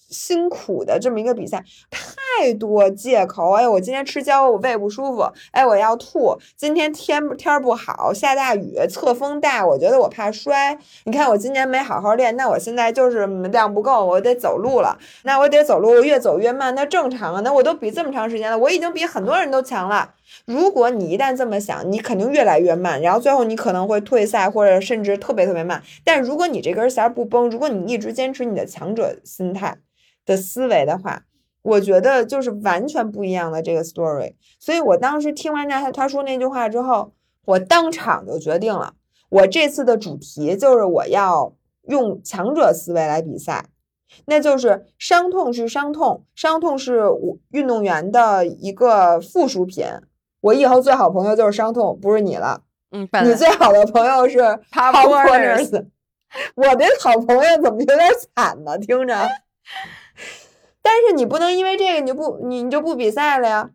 [0.10, 3.50] 辛苦的这么一个比赛，太多借口。
[3.54, 5.28] 哎，我今天吃胶，我胃不舒服。
[5.50, 6.38] 哎，我要吐。
[6.56, 10.78] 今天天天不好，下大雨，侧风大，我觉得我怕摔。
[11.06, 14.96] 你看我今年没好好练，那我现在就是量不够，我得走路了。
[15.24, 17.42] 那我得走路，越走越慢，那正常啊。
[17.42, 20.14] 那我都比这么长时间了，我已经比很多人都强了。
[20.46, 25.82] 如果你一旦这么想，你肯定越来越慢，然后最后你可能会退赛，或者甚至特别特别慢。
[26.04, 29.78] 但如果你这根弦不崩，如果你一直坚持你的强者心态。
[30.26, 31.26] 的思维的话，
[31.63, 34.36] 我觉得就是完全不一样的这个 story。
[34.58, 37.12] 所以我当时听完他他说那句话之后，
[37.43, 38.93] 我当场就决定了，
[39.28, 41.54] 我这次的主题就是我要
[41.89, 43.65] 用强者思维来比赛，
[44.28, 49.86] 那就是伤痛是伤痛，伤痛是我运动员的一个附属品。
[50.44, 52.62] 我以后最好朋友就是伤痛，不是你了。
[52.92, 54.40] 嗯，你最好的朋友是
[54.72, 55.86] Pop Warners。
[56.56, 58.00] 我的好朋友怎么有点
[58.36, 58.78] 惨呢？
[58.78, 59.16] 听着。
[60.84, 63.70] 但是你不能因为这个你就不你你就不比赛了呀。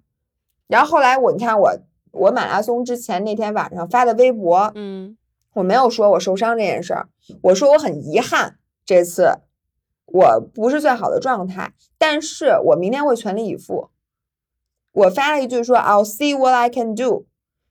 [0.67, 1.73] 然后后来我你看我
[2.13, 5.17] 我马拉松之前那天晚上发的微博，嗯，
[5.55, 7.09] 我没有说我受伤这件事儿，
[7.45, 9.39] 我说我很遗憾这次
[10.05, 13.89] 我不是最好的状态，但是我明天会全力以赴。
[14.99, 17.25] 我发了一句说 I'll see what I can do，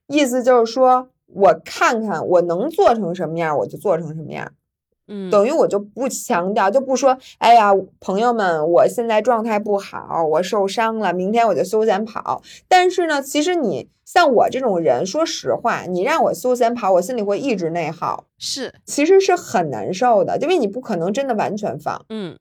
[0.06, 4.52] 意思就是说我看看我能做成什么样，我就做成什么样。
[5.10, 12.42] 嗯，等于我就不强调，就不说，哎呀，朋友们，我现在状态不好，我受伤了，明天我就休闲跑。
[12.68, 22.04] 但是呢，其实你像我这种人，说实话，你让我休闲跑，我心里会一直内耗，是，其实是很难受的，因为你不可能真的完全放。
[22.10, 22.38] 嗯，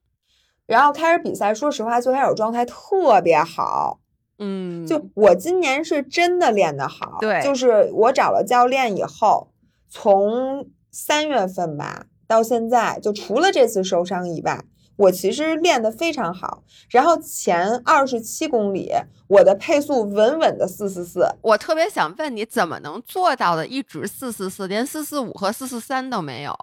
[0.66, 4.00] 然后开始比赛，说实话，最开始状态特别好。
[4.40, 9.52] 嗯，就我今年是真的练得好，对，就是我找了教练以后，
[9.90, 12.08] 从三月份吧。
[12.28, 14.66] 到现在，就除了这次受伤以外，
[14.98, 16.62] 我其实练得非常好。
[16.90, 18.92] 然后前二十七公里，
[19.30, 21.26] 我的配速稳稳的四四四。
[21.42, 23.66] 我特别想问你，怎么能做到的？
[23.66, 26.54] 一直四四四，连四四五和四四三都没有？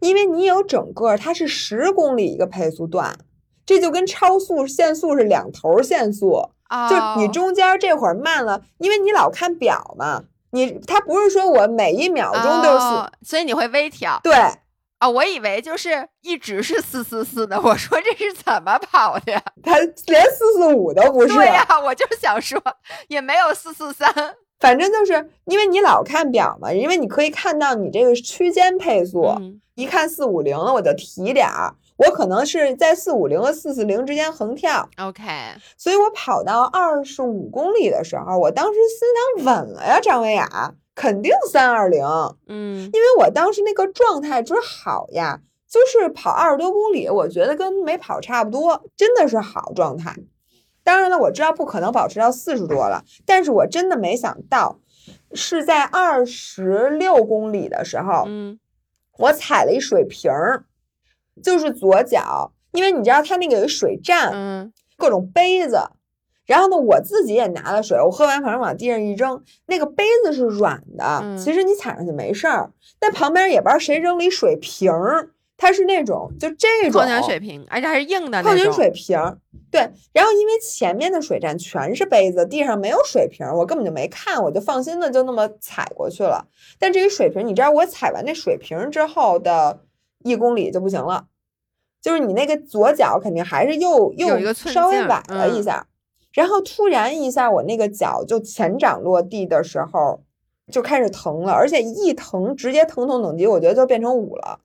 [0.00, 3.16] 因为你有整个，它是十公里一个配速段，
[3.64, 6.50] 这就跟超速限速是两头限速，
[6.88, 10.22] 就你中间这会儿慢了，因为你老看表嘛。
[10.52, 14.18] 你他不是说我每一秒钟都是，所以你会微调。
[14.20, 14.34] 对
[14.98, 17.60] 啊，我以为就是一直是四四四的。
[17.60, 19.40] 我说这是怎么跑的呀？
[19.62, 21.28] 他连四四五都不是。
[21.34, 22.60] 对呀，我就想说
[23.06, 24.12] 也没有四四三。
[24.58, 29.32] 反正就是因为你老看表嘛，因为你可以看到你这个区间配速，
[29.76, 31.72] 一看四五零了我就提点儿。
[32.00, 35.22] 我可能是在四五零和四四零之间横跳，OK，
[35.76, 42.02] 所以我跑到二十五公里的时候，我当时心想稳了呀，张维雅肯定三二零，
[42.48, 42.84] 嗯。
[42.84, 50.16] 因为我当时那个状态之好呀，就是跑二十多公里，我觉得跟没跑差不多，真的是好状态。
[50.82, 54.80] 当然了，我知道不可能保持到四十多了，但是我真的没想到，
[55.34, 58.58] 是在二十六公里的时候，嗯。
[59.18, 60.64] 我踩了一水瓶儿，
[61.42, 65.80] 就是左脚，因为你知道它那个有水站，嗯各种杯子。
[66.46, 72.72] 然后呢，我自己也拿了水，我喝完反正往地上一扔，那个杯子是软的，嗯其实你踩上去没事儿。
[72.98, 78.72] 但旁边也不知道谁扔了一水瓶儿，它是那种就这种矿泉水瓶，而且还是硬的矿泉。
[78.72, 79.16] 水瓶，
[79.70, 79.80] 对。
[80.12, 86.48] 然后因为前面的水站全是杯子，地上没有水瓶儿，我根本就没看，我就放心的就那么踩过去了。
[86.80, 89.84] 但至于水瓶儿，你知道我踩完那水瓶儿之后的
[90.24, 91.26] 一公里就不行了，
[92.00, 95.86] 就是你那个左脚肯定还是又又稍微崴了一嗯下，
[96.32, 100.22] 然后突然一下我那个脚就前掌落地的时候
[100.72, 104.60] 就开始疼了，而且一疼直接疼痛等级，我觉得就变成五了。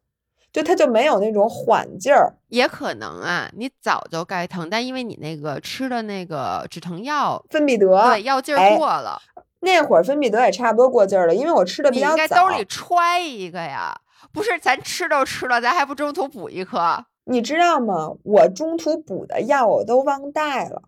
[0.54, 9.22] 就它就没有那种缓劲儿，也可能啊，你早就该疼，但因为你那个吃的那个止疼药，芬必得，对药劲哎儿过了，
[9.60, 12.26] 那会儿芬必得也差不多过劲儿了，因为我吃的比你应该。
[12.30, 13.94] 兜里揣一个呀。
[14.32, 17.06] 不是，咱吃都吃了，咱还不中途补一颗？
[17.26, 18.14] 你知道吗？
[18.24, 20.82] 我中途补的药我都忘带了。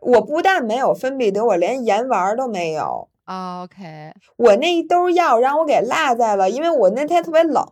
[0.00, 3.08] 我不但没有芬必得，我连盐丸儿都没有。
[3.24, 7.62] OK，我那一兜药让我给落在了，因为我那天特别冷，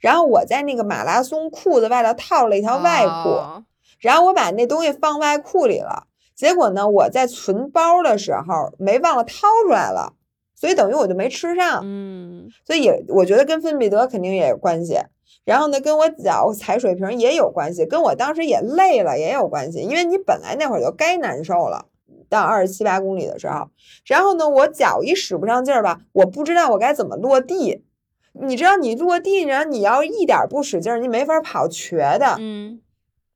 [0.00, 3.64] 然后我在那个马拉松裤子外头套了一条外裤，哦
[4.00, 6.06] 然后我把那东西放外裤里了。
[6.34, 10.14] 结果呢，我在存包的时候没忘了掏出来了，
[10.54, 11.80] 所以等于我就没吃上。
[11.84, 14.98] 嗯，所以也我觉得跟芬必得肯定也有关系，
[15.46, 21.86] 然后呢，跟我脚踩水瓶也有关系，跟我当时也累了也有关系，因为你本来那会儿就该难受了，
[22.28, 23.70] 到二十七八公里的时候，
[24.04, 27.84] 然后呢，我脚一使不上劲儿吧，我不知道我该怎么落地。
[28.32, 32.36] 你知道，你落地，然后你要一点不使劲儿，你没法跑瘸的。
[32.38, 32.82] 嗯，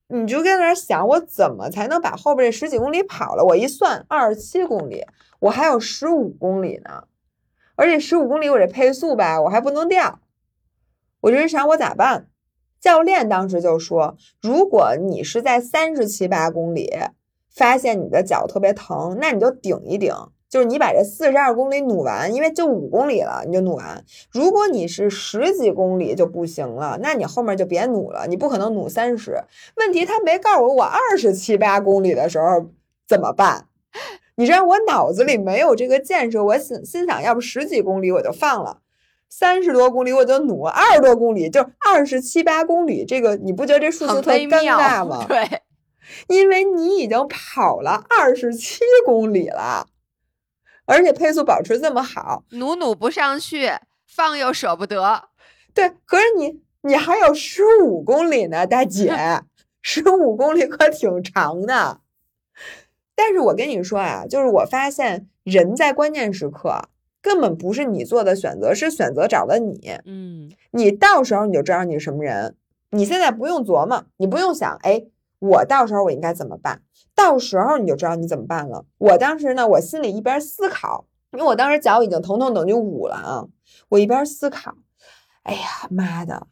[0.09, 3.45] 你就跟那儿想，我怎么才能把后边这十几公里跑了？
[3.45, 5.07] 我一算，二十七公里，
[5.39, 7.05] 我还有十五公里呢，
[7.77, 10.19] 而且十五公里我这配速吧，我还不能掉。
[11.21, 12.29] 我就是想我咋办？
[12.81, 16.91] 教练当时就说，如果你是在三十七八公里
[17.55, 20.15] 发现你的脚特别疼，那你就顶一顶，
[20.49, 24.03] 就是你把这四十二公里努完，因为就五公里了，你就努完。
[24.33, 29.45] 如果你是十几公里就不行了，那你后面就别努了，你不可能努三十。
[29.77, 32.71] 问题他没告诉我，我二十七八公里的时候
[33.07, 33.67] 怎么办？
[34.37, 38.79] 你知道我脑子里没有这个建设，我心心想，要不十几公里我就放了，
[39.31, 45.25] 三十多公里我就努，二十多公里就二十七八公里，这个你不觉得这数字很特尴尬吗？
[45.29, 45.63] 对，
[46.27, 49.87] 因为你已经跑了二十七公里了，
[50.85, 53.71] 而且配速保持这么好，努努不上去，
[54.07, 55.29] 放又舍不得。
[55.73, 59.15] 对，可是你你还有十五公里呢，大姐，
[59.81, 62.01] 十五公里可挺长的。
[63.15, 66.89] 但是我跟你说啊，就是我发现人在关键时刻
[67.23, 69.93] 根本不是你做的选择，是选择找了你。
[70.05, 72.57] 嗯你到时候你就知道你是什么人。
[72.91, 75.05] 你现在不用琢磨，你不用想，哎，
[75.39, 76.83] 我到时候我应该怎么办？
[77.15, 78.85] 到时候你就知道你怎么办了。
[78.99, 83.47] 我当时呢，我心里一边思考，因为我当时脚已经疼痛等级五了啊，
[83.91, 84.75] 我一边思考，
[85.45, 86.49] 哎呀妈的，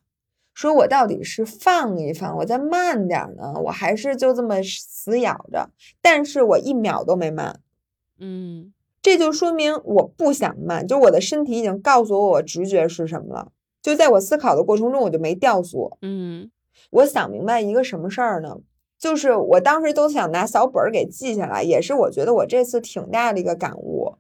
[0.55, 5.71] 说我到底是放一放，我再慢点呢，我还是就这么死咬着？
[6.01, 7.59] 但是我一秒都没慢，
[8.19, 8.73] 嗯
[9.09, 13.53] 这就说明我不想慢，就我的身体已经告诉我我直觉是什么了。
[13.81, 15.97] 就在我思考的过程中，我就没掉速。
[16.03, 16.51] 嗯
[16.91, 18.59] 我想明白一个什么事儿呢？
[18.99, 24.17] 就是我当时都想拿小本儿给记下来，也是我觉得我这次挺大的一个感悟。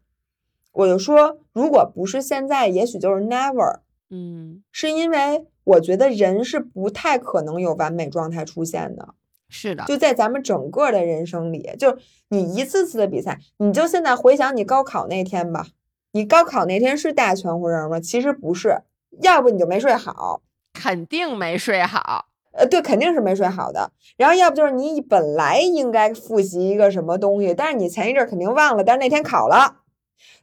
[0.72, 9.14] 我就说，如果不是现在，也许就是 never，嗯，是因为我觉得人是不太可能有完美状态出现的。
[9.48, 15.66] 是的，就在咱们整个的人生里，就是你一次次的比赛，你就现在回想你高考那天吧，
[16.12, 17.98] 你高考那天是大全乎人吗？
[18.00, 18.82] 其实不是，
[19.22, 20.42] 要不你就没睡好，
[20.74, 22.26] 肯定没睡好。
[22.52, 23.92] 呃，对，肯定是没睡好的。
[24.16, 29.82] 然后要不就是你本来应该复习一个什么东西，但是你前一阵儿肯定忘了，但是那天考了。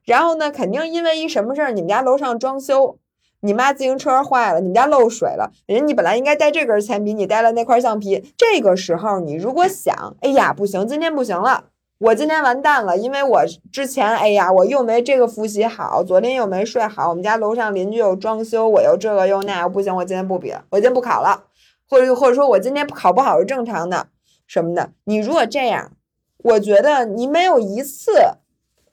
[0.05, 2.99] 然后呢，肯定因为一什么事儿，你们家楼上装修，
[3.45, 8.33] 你妈自行车坏了，你们家漏水了，人家你本来应该带这根铅笔，你带了那块橡皮。
[8.35, 11.65] 这个时候你如果想，哎呀，不行，今天不行了。
[11.99, 21.43] 我今天完蛋了，因为我之前，哎呀，我又没这个复习好，昨天又没睡好，我们家楼上邻居又装修，我又这个又那，不行，我今天不比了，我今天不考了。
[21.87, 24.07] 或者或者说我今天考不好是正常的
[24.47, 24.89] 什么的。
[25.03, 25.91] 你如果这样，
[26.39, 28.11] 我觉得你没有一次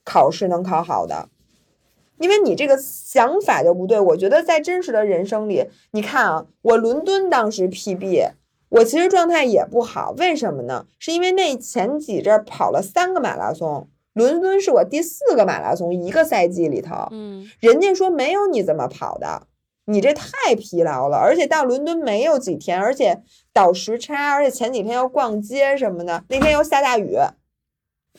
[0.05, 1.27] 考试能考好的，
[2.23, 3.99] 因为你这个想法就不对。
[3.99, 8.29] 我觉得在真实的人生里，你看啊，我伦敦当时 PB，
[8.69, 10.85] 我其实状态也不好，为什么呢？
[10.99, 19.47] 是因为那前几阵跑了三个马拉松，伦敦是我第四个马拉松，一个赛季里头，嗯，人家说没有你这么跑的，
[19.87, 23.21] 你这太疲劳了，而且到伦敦没有几天，而且
[23.51, 27.17] 倒时差，而且前几天要逛街什么的，那天又下大雨。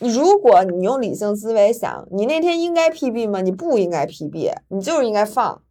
[0.01, 3.41] 如果你用理性思维想，你那天应该 PB 吗？
[3.41, 5.63] 你不应该 PB，你就是应该放。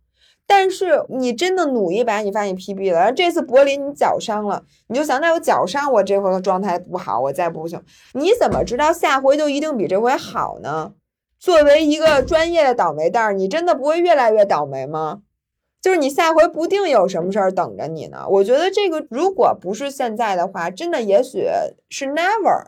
[0.45, 2.99] 但是你真的努一把，你发现 PB 了。
[2.99, 7.81] 然后这次柏林你脚伤了，你就想，那我脚伤，我这回状态不好，我再不行。
[8.13, 10.93] 你怎么知道下回就一定比这回好呢？
[11.39, 15.21] 作为一个专业的倒霉蛋儿，你真的不会越来越倒霉吗？
[15.81, 18.25] 就是你下回不定有什么事儿等着你呢。
[18.29, 21.47] 我觉得这个如果不是现在的话，真的也许
[21.89, 22.67] 是 never。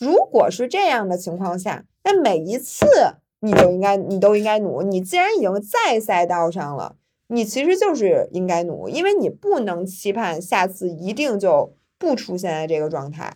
[0.00, 2.86] 如果是这样的情况下，那每一次
[3.40, 4.82] 你都应该，你都应该努。
[4.82, 6.96] 你既然已经在赛道上了，
[7.28, 13.34] 你其实就是应该努，因为你不能期盼下次一定就不出现在这个状态。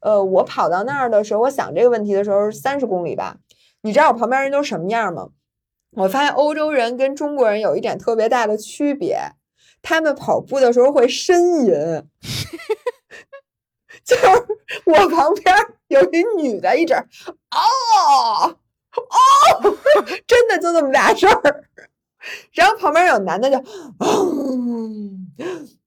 [0.00, 3.38] 呃，我跑到那儿的时候，我想这个问题的时候是三十公里吧。
[3.82, 5.28] 你知道我旁边人都什么样吗？
[5.92, 9.18] 我发现欧洲人跟中国人有一点特别大的区别，
[9.80, 12.02] 他们跑步的时候会呻吟。
[14.04, 14.26] 就是
[14.84, 15.56] 我旁边
[15.88, 18.56] 有一女的，一直哦
[18.96, 19.76] 哦，
[20.26, 21.64] 真的就这么大事儿。
[22.52, 23.56] 然后旁边有男的就
[24.00, 25.32] 嗯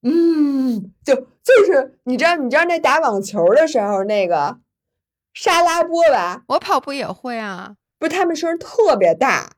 [0.04, 4.58] 嗯，就就是你知道你知道那打网球的时候那个
[5.34, 6.44] 沙拉波吧？
[6.48, 9.52] 我跑步也会啊，不是他们声特别大。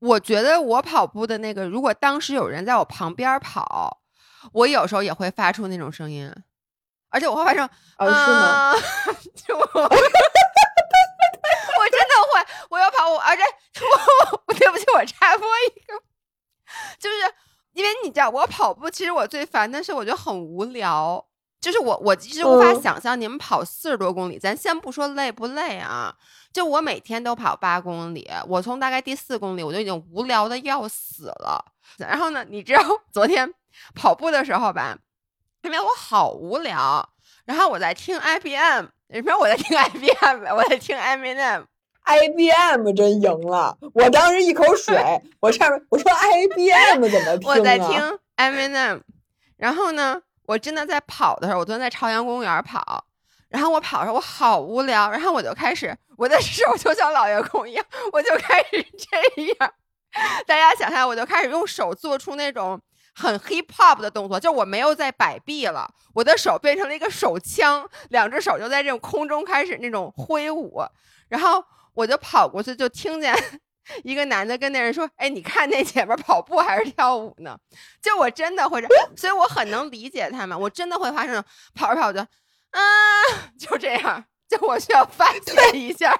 [0.00, 4.00] 我觉得我跑步的那个，如果当时有人在我旁边跑，
[4.52, 6.30] 我有时候也会发出那种声音。
[7.16, 8.74] 而且我会发生，哦，是吗？
[9.34, 9.88] 就我， 我
[11.88, 13.42] 真的会，我要跑，我而且
[13.80, 15.94] 我，对不起，我插播一个，
[16.98, 17.16] 就是
[17.72, 21.26] 因为你知道，我跑步其实我最烦的是，我觉得很无聊，
[21.58, 26.14] 就是我我其实无法想象你们跑四十多公里，咱先不说累不累啊，
[26.52, 31.64] 就我每天都跑八公里，我从大概第四公里我就已经无聊的要死了。
[31.96, 33.50] 然后呢，你知道 昨天
[33.94, 34.98] 跑步的时候吧？
[35.66, 37.08] 因为我好无聊，
[37.44, 44.96] 然后我在听 IBM，什么我在听 IBM，我在听 Eminem，IBM 真赢了，我当时一口水，
[45.40, 49.00] 我上面我说 IBM 怎么听我在听 Eminem，
[49.56, 53.04] 然后呢，我真的在跑的时候，我昨天在朝阳公园跑，
[53.48, 59.72] 然后我跑的时候我好无聊，然后我就开始，我的手就像老员工一样，我就开始这样，
[60.46, 62.80] 大家想象，我就开始用手做出那种。
[63.16, 70.82] 很 hip hop 的动作，就我没有在摆臂了，我的手变成了一个手枪，两只手就在这种空中开始那种挥舞，
[71.28, 71.64] 然后
[71.94, 73.34] 我就跑过去，就听见
[74.04, 77.56] 一个男的跟那人说：“哎，你看那姐们跑步还是跳舞呢？”
[78.02, 78.84] 就我真的会，
[79.16, 81.42] 所以我很能理解他们，我真的会发生
[81.74, 82.20] 跑着跑着，
[82.70, 82.80] 啊，
[83.58, 86.14] 就这样，就我需要发泄一下。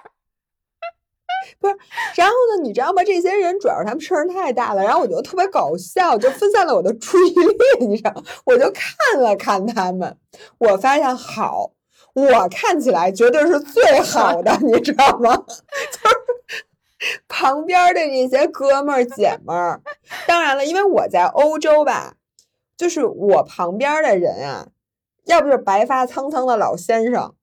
[1.60, 1.76] 不是，
[2.16, 2.62] 然后呢？
[2.62, 3.02] 你知道吗？
[3.04, 7.86] 这些人主要是他们声儿太大了，然后我觉得特别搞笑，就分散了我的注意力。
[7.86, 8.12] 你知道，
[8.44, 10.16] 我就看了看他们，
[10.58, 11.72] 我发现好，
[12.14, 15.36] 我看起来绝对是最好的，你知道吗？
[15.46, 19.82] 就是旁边的这些哥们儿姐们儿，
[20.26, 22.14] 当然了，因为我在欧洲吧，
[22.76, 24.68] 就是我旁边的人啊，
[25.24, 27.34] 要不就是白发苍苍的老先生，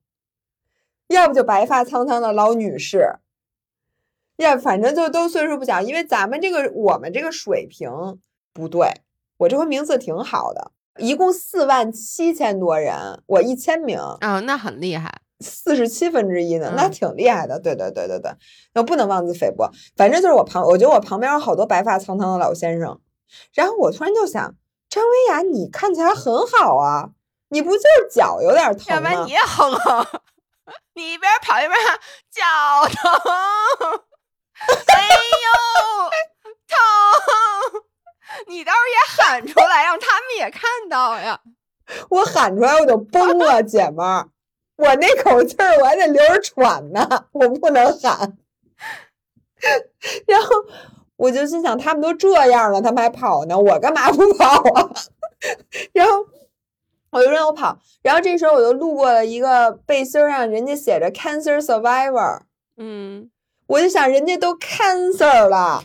[1.08, 3.14] 要不就白发苍苍的老女士。
[4.36, 7.90] 呀，反正就都岁数不小，因为咱们这个我们这个水平
[8.52, 8.92] 不对。
[9.36, 17.58] 我这回名次挺好的，一共四万七千多人，我一千名啊，那很厉害，四十七分之一呢，那挺厉害的。
[17.58, 18.30] 对对对对对，
[18.74, 19.68] 那不能妄自菲薄。
[19.96, 23.00] 反正就是我旁，我觉得我旁边有好多白发苍苍的老先生。
[23.52, 24.54] 然后我突然就想，
[24.88, 27.10] 张薇雅，你看起来很好啊，
[27.48, 29.10] 你不就是脚有点疼吗？
[29.12, 30.06] 要不然你也哼哼，
[30.94, 31.98] 你一边跑一边喊
[32.30, 34.00] 脚疼。
[34.86, 35.08] 哎
[35.44, 36.10] 呦，
[36.68, 37.82] 疼！
[38.46, 41.40] 你倒是也喊出来，让他们也看到呀。
[42.08, 44.28] 我喊出来我就崩了，姐们儿，
[44.76, 48.38] 我那口气儿我还得留着喘呢， 我不能喊。
[50.26, 50.48] 然后
[51.16, 54.90] 我就心想，他们都这样了，他们还跑呢，我干嘛不跑啊？
[55.92, 56.26] 然后
[57.10, 62.40] 我就让我跑，然后这时候我就路过了一个背心上，人家写着 “Cancer Survivor”，
[62.76, 63.30] 嗯。
[63.66, 65.82] 我就想，人家都 cancer 了，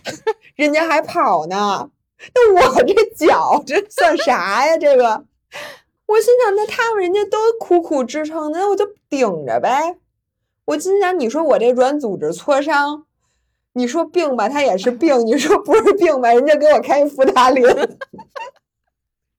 [0.56, 1.90] 人家还跑呢，
[2.34, 4.78] 那我这脚这算啥呀？
[4.78, 5.24] 这个，
[6.06, 9.96] 我心想，那他们人家都苦苦支撑，那我就顶着呗。
[10.66, 13.06] 我心想，你说我这软组织挫伤，
[13.74, 17.66] 你说病吧，它也是病；你说不是病吧，人家给我开福达林。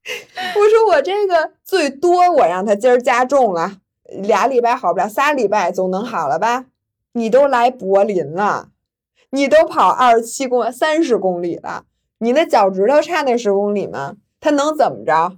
[0.06, 6.64] 我说我这个最多我让他今儿加重了，俩礼拜好不了，仨礼拜总能好了吧？
[7.12, 8.70] 你都来柏林了，
[9.30, 11.84] 你都跑二十七公三十公里了，
[12.18, 14.16] 你那脚趾头差那十公里吗？
[14.40, 15.36] 他能怎么着？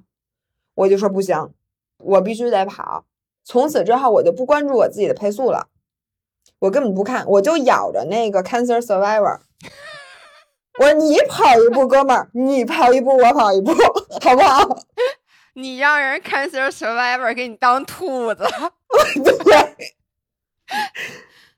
[0.75, 1.53] 我就说不行，
[1.99, 3.05] 我必须得跑。
[3.45, 5.69] 从此之后，我就不关注我自己的配速了，
[6.61, 9.41] 我根本不看，我就咬着那个 Cancer Survivor。
[10.79, 13.73] 我说你跑一步，哥们儿，你跑一步，我跑一步，
[14.23, 14.79] 好不好？
[15.55, 18.45] 你让人 Cancer Survivor 给你当兔子，
[19.45, 19.95] 对。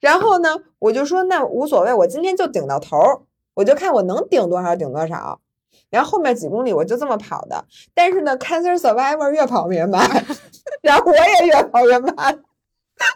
[0.04, 3.22] 然后呢，我就说那无所谓，我今天就顶到头儿，
[3.54, 5.40] 我就看我能顶多少顶多少。
[5.88, 10.06] 然后后面几公里我就这么跑的，但是呢，Cancer Survivor 越跑越慢，
[10.82, 12.42] 然后我也越跑越慢。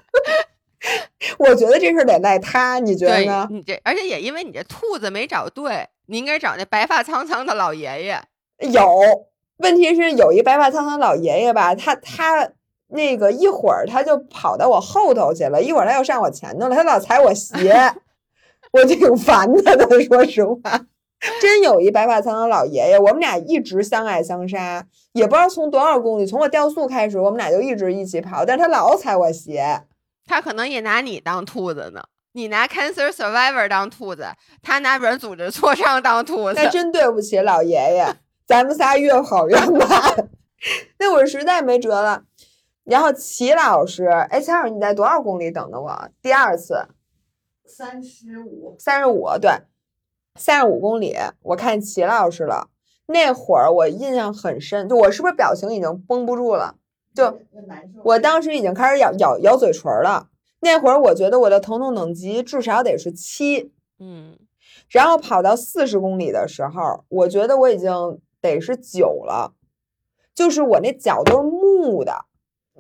[1.39, 3.47] 我觉得这事得赖他，你觉得呢？
[3.51, 8.19] 你这，而且也因为你这兔子没找对，你应该找那白发苍苍的老爷爷。
[8.61, 8.81] 有
[9.59, 12.51] 问题是有一白发苍苍老爷爷吧，他他
[12.89, 17.75] 那个一会儿他就跑到我后头去了，一会儿他又上我前头了，他老踩我鞋，
[18.73, 20.87] 我挺烦他的， 说实话。
[21.41, 29.83] 真有一白发苍苍老爷爷，我们俩一直相爱相杀，也不知道从多少公里，从我掉速开始，我们俩就一直一起跑，但是他老踩我鞋。
[30.27, 32.03] 他可能也拿你当兔子呢，
[32.35, 34.29] 你拿 Cancer Survivor 当兔子，
[34.63, 36.55] 他拿软组织挫伤当兔子。
[36.55, 38.07] 那真对不起老爷爷，
[38.47, 39.89] 咱们仨越跑越慢，
[41.01, 42.23] 那我实在没辙了。
[42.89, 46.09] 然后齐老师，哎，齐老师你在多少公里等的我？
[46.23, 46.89] 第二次，
[47.67, 49.51] 三十五，三十五，对，
[50.37, 52.71] 三十五公里，我看齐老师了。
[53.05, 56.77] 那会儿我印象很深，就我是不是表情已经绷不住了？
[57.15, 57.39] 就
[58.05, 60.31] 我当时已经开始咬咬咬嘴唇了，
[60.61, 64.39] 那会儿我觉得我的疼痛等级至少得是七，嗯，
[64.89, 67.93] 然后跑到四十公里的时候，我觉得我已经
[68.41, 69.53] 得是九了，
[70.35, 72.25] 就是我那脚都是木的，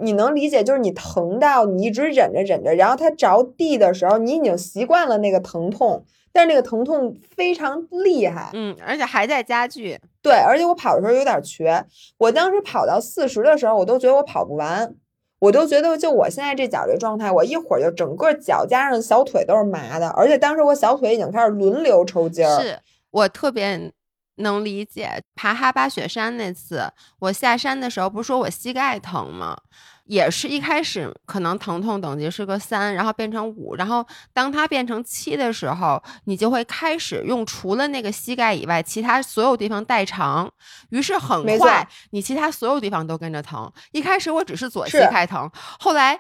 [0.00, 0.62] 你能理解？
[0.62, 6.04] 就是你疼到你一直忍着忍着，然后它着地的时候，你已经习惯了那个疼痛。
[6.30, 9.98] 但是那个疼痛非常厉害，嗯，而且还在加剧。
[10.22, 11.84] 对，而且我跑的时候有点瘸。
[12.18, 14.94] 我当时跑到四十的时候，我都觉得我跑不完，
[15.40, 22.60] 我都觉得就我现在这脚这状态，我一会儿就整个脚加上小腿都是麻的，而且当时我小腿已经开始轮流抽筋儿。
[22.60, 22.78] 是
[23.10, 23.90] 我特别
[24.38, 29.56] 能理解，爬哈巴雪山那次，我下山的时候不是说我膝盖疼吗？
[30.04, 40.50] 也是一开始可能疼痛等级是个三，然后变成五，然后当它变成七的时候，你就会开始用除了那个膝盖以外，其他所有地方代偿。
[40.88, 43.70] 于是很快，你其他所有地方都跟着疼。
[43.92, 46.18] 一开始我只是左膝盖疼，后来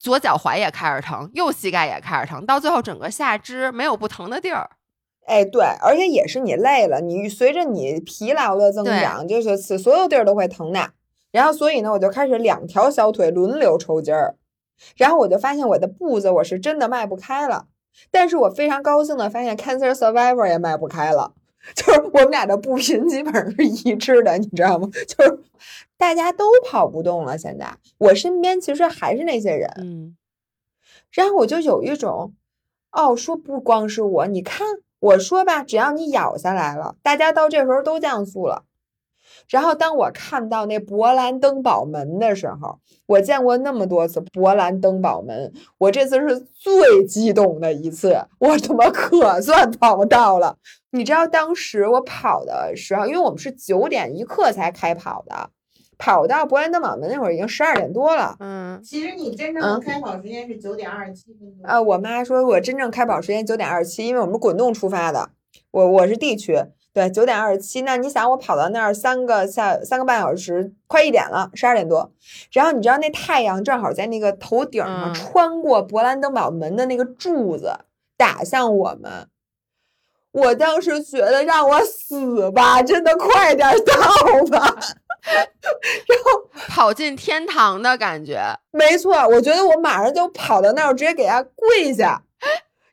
[0.00, 4.68] 左脚踝也开始疼，右膝盖也开始疼，到最后整个下肢没有不疼的地儿。
[5.28, 10.90] 哎，对，而且也是你累了，你随着你疲劳的增长，就是所有地儿都会疼的。
[11.30, 14.36] 然后，所以呢，我就开始两条小腿轮流抽筋儿，
[14.96, 17.66] 然后我就发现我的步子我是真的迈不开了。
[18.10, 21.34] 但是我非常高兴的发现，Cancer Survivor 也迈不开了，
[21.74, 24.88] 就是我们俩的步频基本上是一致的，你知道吗？
[25.06, 25.38] 就是
[25.96, 27.36] 大家都跑不动了。
[27.36, 27.66] 现在
[27.98, 30.16] 我身边其实还是那些人，嗯。
[31.10, 32.32] 然后我就有一种，
[32.92, 34.66] 哦，说不光是我，你看
[35.00, 38.64] 我说吧，只要你咬下来了，大家到这时候都降速了。
[39.48, 50.56] 然后当我看到那勃兰登堡门的时候，我见过那么多次勃兰登堡门，我这次是最激动的一次，我他妈可算跑到了。
[50.90, 55.50] 你知道当时我跑的时候，因为我们是九点一刻才开跑的，
[55.98, 58.36] 跑到勃兰登堡门那会儿已经十二点多了。
[58.38, 61.68] 嗯，其实你真正的开跑时间是九点二十七分钟。
[61.68, 65.30] 啊，我妈说我真正开跑时间九点二十七，因为我们滚动出发的，
[65.72, 66.56] 我我是 D 区。
[66.94, 67.82] 对，九点二十七。
[67.82, 72.10] 那你想，我跑到那儿三个下三个半小时，快一点了，十二点多。
[72.52, 77.72] 然后你知道那太阳正好在那个头顶上，穿过勃兰登堡门的那个柱子
[78.16, 79.28] 打向我们。
[80.32, 84.76] 我当时觉得让我死吧，真的快点到吧。
[85.22, 88.40] 然后跑进天堂的感觉，
[88.70, 89.14] 没错。
[89.28, 92.22] 我觉得我马上就跑到那儿，直接给他跪下。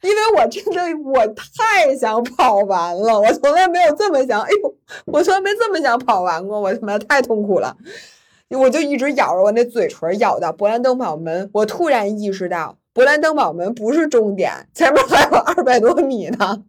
[0.01, 7.75] 因为我真的我太想跑完了，我从来没有这么想，哎呦，我从来没这么想跑完过，我他妈太痛苦了，
[8.49, 16.61] 我就一直咬着我那嘴唇，咬到勃兰登堡门，我突然意识到勃兰登堡门不是终点，前面还有二百多米呢，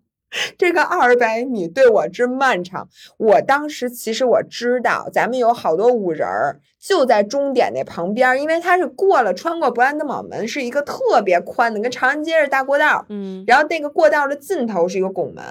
[0.59, 2.89] 这个二百米对我之漫长。
[3.17, 13.05] 我当时其实我知道，咱们有好多五人儿就在终点那旁边，因为它是过了穿过勃兰登堡门，是一个特别宽的，跟长安街是大过道。
[13.09, 15.45] 嗯，然后那个过道的尽头是一个拱门，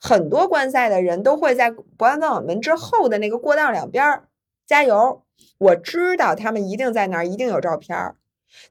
[0.00, 4.22] 很多观赛的人都会在勃兰登堡门之后的那个过道两边
[4.66, 5.22] 加油。
[5.58, 8.16] 我知道他们一定在那儿，一定有照片儿。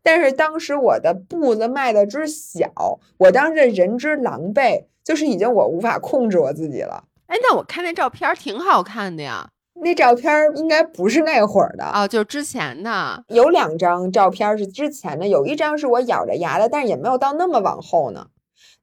[0.03, 7.03] 但是当时我的步子迈的之小，我当时的人之狼狈，就是已经我无法控制我自己了。
[7.25, 9.49] 哎，那我看那照片挺好看的呀。
[9.81, 13.23] 那照片应该不是那会儿的，哦，就是之前的。
[13.29, 18.27] 有两张照片是之前的，有一张是我咬着牙的，但是也没有到那么往后呢。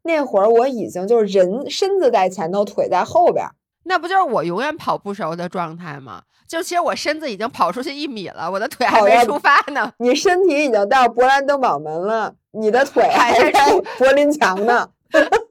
[0.03, 3.53] 那会儿我已经就是人身子在前头，腿在后边儿。
[3.85, 6.23] 那不就是我永远跑不熟的状态吗？
[6.49, 9.93] 就其实我身子已经跑出去一米了，我的腿还没出发呢。
[9.99, 14.89] 你身体已经到勃兰登堡门了，你的 腿还还在柏林墙呢。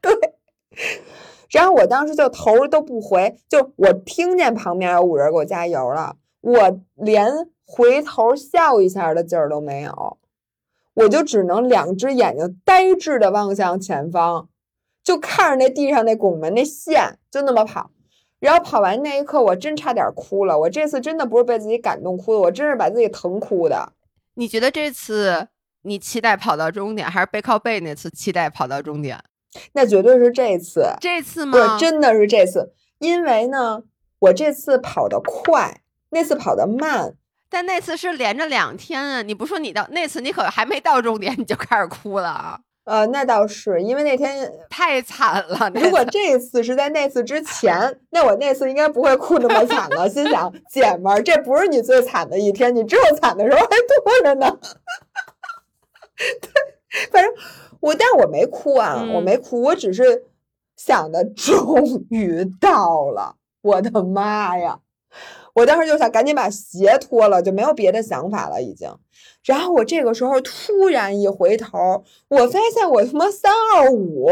[0.02, 0.34] 对，
[1.50, 7.32] 然后我当时就头都不回，就我听见旁边有五人给我加油了，我连
[7.64, 10.18] 回头笑一下的劲儿都没有，
[10.94, 14.48] 我就只能两只眼睛呆滞的望向前方，
[15.02, 17.90] 就看着那地上那拱门那线，就那么跑。
[18.40, 20.56] 然后跑完那一刻，我真差点哭了。
[20.56, 23.94] 我这次真的不是被自己感动哭的，我真是把自己疼哭的。
[24.34, 25.48] 你觉得这次
[25.82, 29.18] 你期待跑到终点，还是背靠背那次期待跑到终点？
[29.72, 31.78] 那绝对是这次，这次吗？
[31.78, 33.82] 真的是这次，因为呢，
[34.18, 35.80] 我这次跑得快，
[36.10, 37.14] 那次跑得慢。
[37.50, 39.22] 但那次是连着两天啊！
[39.22, 45.70] 你不说你到那次你可还没到终点你就开始哭了啊，呃，那倒是，因为那天太惨了。
[45.74, 50.06] 如果这次是在那次之前，那我那次应该不会哭那么惨了。
[50.10, 54.58] 心想，姐们儿，这不是你最惨的一天，你之后惨的时候还多着呢。
[56.18, 57.32] 对，反正
[57.80, 60.24] 我，但我没哭啊，我嗯没哭，我只是
[60.76, 64.80] 想的，终于到了，我的妈呀！
[65.54, 68.88] 我当时就想赶紧把鞋脱了，就没有别的想法了，已经。
[69.44, 74.28] 然后我这个时候突然一回头，我发现我他妈三二五，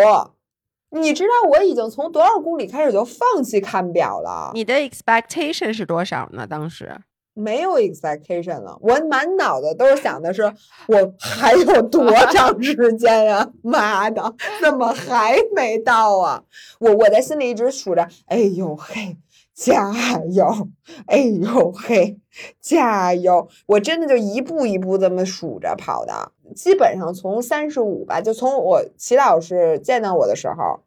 [0.91, 6.47] 你知道我已经从多少公里开始就放弃看表了，你的 expectation 是多少呢？
[6.47, 6.97] 当时
[7.39, 10.43] 没有 expectation 了，我满脑子都是想的是
[10.89, 16.43] 我还有多长时间呀、妈的，怎么还没到啊？
[16.81, 19.19] 我我在心里一直数着，哎呦嘿，
[19.55, 19.93] 加
[20.31, 20.69] 油，
[21.07, 22.19] 哎呦嘿，
[22.59, 23.47] 加油！
[23.67, 30.81] 我真的就一步一步这么数着跑的，基本上从三十五吧，就从我齐老师见到我的时候，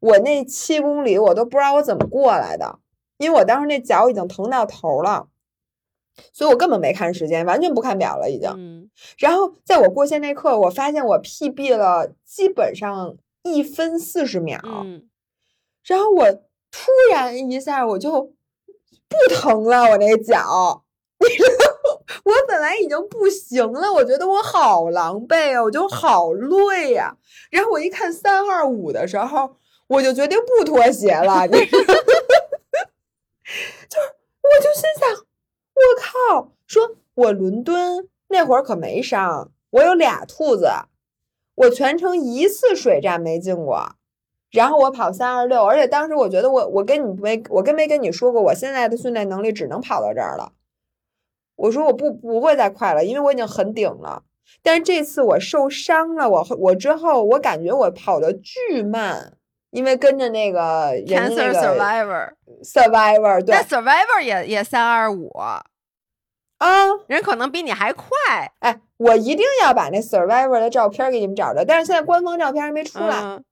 [0.00, 2.78] 我那七公里我都不知道我怎么过来的，
[3.18, 5.28] 因为我当时那脚已经疼到头了。
[6.32, 8.48] 所以我根本没看时间，完全不看表了，已经。
[8.56, 15.08] 嗯，然后在我过线那刻，我发现我 PB 了基本上一分四十秒，嗯，
[15.84, 18.10] 然后我突然一下我就
[19.08, 20.84] 不疼了，我那脚，
[21.20, 27.16] 你知道，我本来已经不行了，我觉得我好狼狈啊，我就好累呀、
[27.50, 29.56] 然后我一看三二五的时候，
[29.88, 31.94] 我就决定不脱鞋了，你知道，
[33.88, 34.08] 就是
[34.42, 35.23] 我就心想，
[36.30, 40.68] 我靠，说我伦敦那会儿可没伤，我有俩兔子，
[41.54, 43.96] 我全程一次水站没进过。
[44.50, 50.52] 然后我跑三二六，而且当时我觉得我我跟你没我跟没跟你说过，我现在的训练能力只能跑到这儿了。
[51.56, 54.22] 我说我不不会再快了，因为我已经很顶了。
[54.62, 59.32] 但是这次我受伤了，我我之后我感觉我跑的巨慢，
[59.70, 65.32] 因为跟着那个人 Cancer 那个 Survivor，Survivor 对那 Survivor 也也三二五，
[66.58, 68.06] 啊，人可能比你还快。
[68.60, 73.20] 哎，我一定要把那 Survivor 的照片给你们找着，但是现在官方照片还没出来。
[73.20, 73.44] 嗯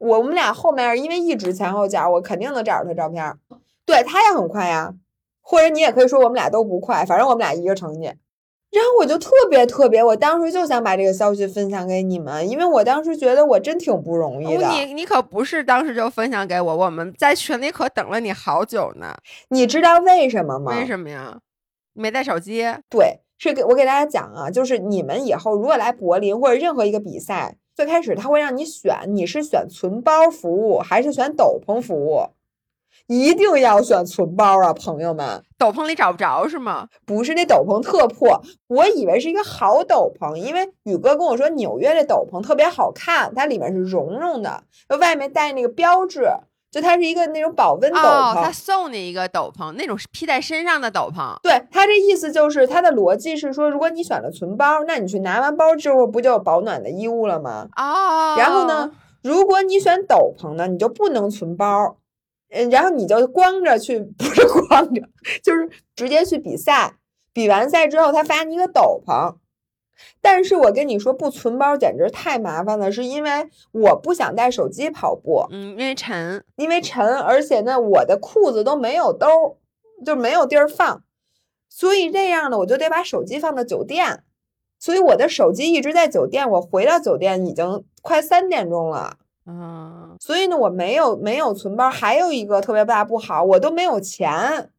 [0.00, 3.36] 我们俩后面因为一直前后脚，我肯定能找着他照片儿。
[3.84, 4.94] 对他也很快呀，
[5.42, 8.02] 或者你也可以说我们俩都不快，反正我们俩一个成绩。
[8.04, 14.68] 然后我就特别特别，我当时就想把这个消息分享给你们，因为我当时觉得我真挺不容易的。
[14.68, 19.16] 哦你你可不是当时就分享给我，我们在群里可等了你好久呢。
[19.48, 20.76] 你知道为什么吗？
[20.78, 21.36] 为什么呀？
[21.98, 22.64] 你没带手机？
[22.88, 32.28] 对，是给我给大家讲啊，就是你们以后如果来柏林或者任何一个比赛，最开始他会让你选，你是选存包服务还是选斗篷服务？
[33.08, 35.42] 一定要选存包啊，朋友们！
[35.56, 36.86] 斗篷里找不着是吗？
[37.04, 44.62] 不是那斗篷特破，我以为是一个好斗篷，因为宇哥跟我说纽约这斗篷特别好看，它里面是绒绒的，
[45.00, 46.28] 外面带那个标志，
[46.70, 48.42] 就它是一个那种保温斗哦，篷。
[48.42, 51.34] 他送你一个斗篷，那种是披在身上的斗篷。
[51.42, 57.68] 对他这意思就是，他的逻辑是说，如果你选了存包，那你去拿完包之后，不就有保暖的衣物了吗？
[57.76, 58.92] 哦，然后呢，
[59.22, 61.96] 如果你选斗篷呢，你就不能存包，
[62.50, 65.02] 嗯，然后你就光着去， 不是光着，
[65.42, 66.96] 就是直接去比赛。
[67.32, 69.36] 比完赛之后，他发你一个斗篷。
[70.20, 79.58] 但是我跟你说，不存包简直太麻烦了，是因为我不想带手机跑步，嗯，因为沉，因为沉，而且呢，我的裤子都没有兜，
[80.04, 81.02] 就没有地儿放，
[81.68, 84.22] 所以这样呢，我就得把手机放到酒店，
[84.78, 94.70] 所以我的手机一直在酒店，我回到酒店已经快三点钟了，嗯，所以呢，我没有没有存包，还有一个特别大不好，我都没有钱。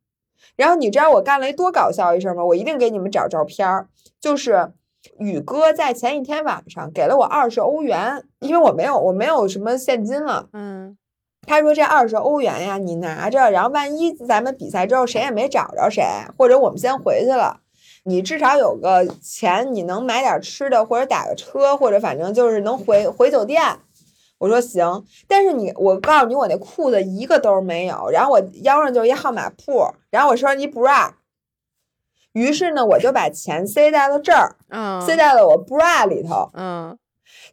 [0.55, 2.45] 然后你知道我干了一多搞笑一事吗？
[2.45, 3.89] 我一定给你们找照片儿，
[4.22, 4.72] 就是。
[5.19, 10.49] 宇哥在前一天晚上给了我二十欧元，因为我没有我没有什么现金了。
[10.53, 10.97] 嗯，
[11.47, 16.03] 他说这二十欧元呀，你拿着，然后万一咱们比赛之后谁也没找着谁，
[16.37, 17.61] 或者我们先回去了，
[18.03, 23.61] 你至少有个钱，你能买点吃的，或者打个车，或者反正就是能回回酒店。
[24.37, 31.11] 我说行，但是你我告诉你，我那裤子一个兜没有，然后我腰上就一号码布，然后我说你 bra。
[32.34, 36.49] 于是呢，我就把钱塞在了这儿，嗯，塞在了我 bra 里头。
[36.53, 36.97] 嗯，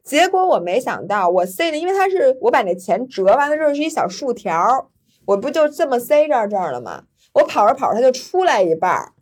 [0.05, 4.91] 结果我没想到，我塞的，因为它是我把那钱折完了之后是一小竖条，
[5.25, 7.05] 我不就这么塞这这儿了吗？
[7.33, 9.13] 我跑着跑着，它就出来一半儿，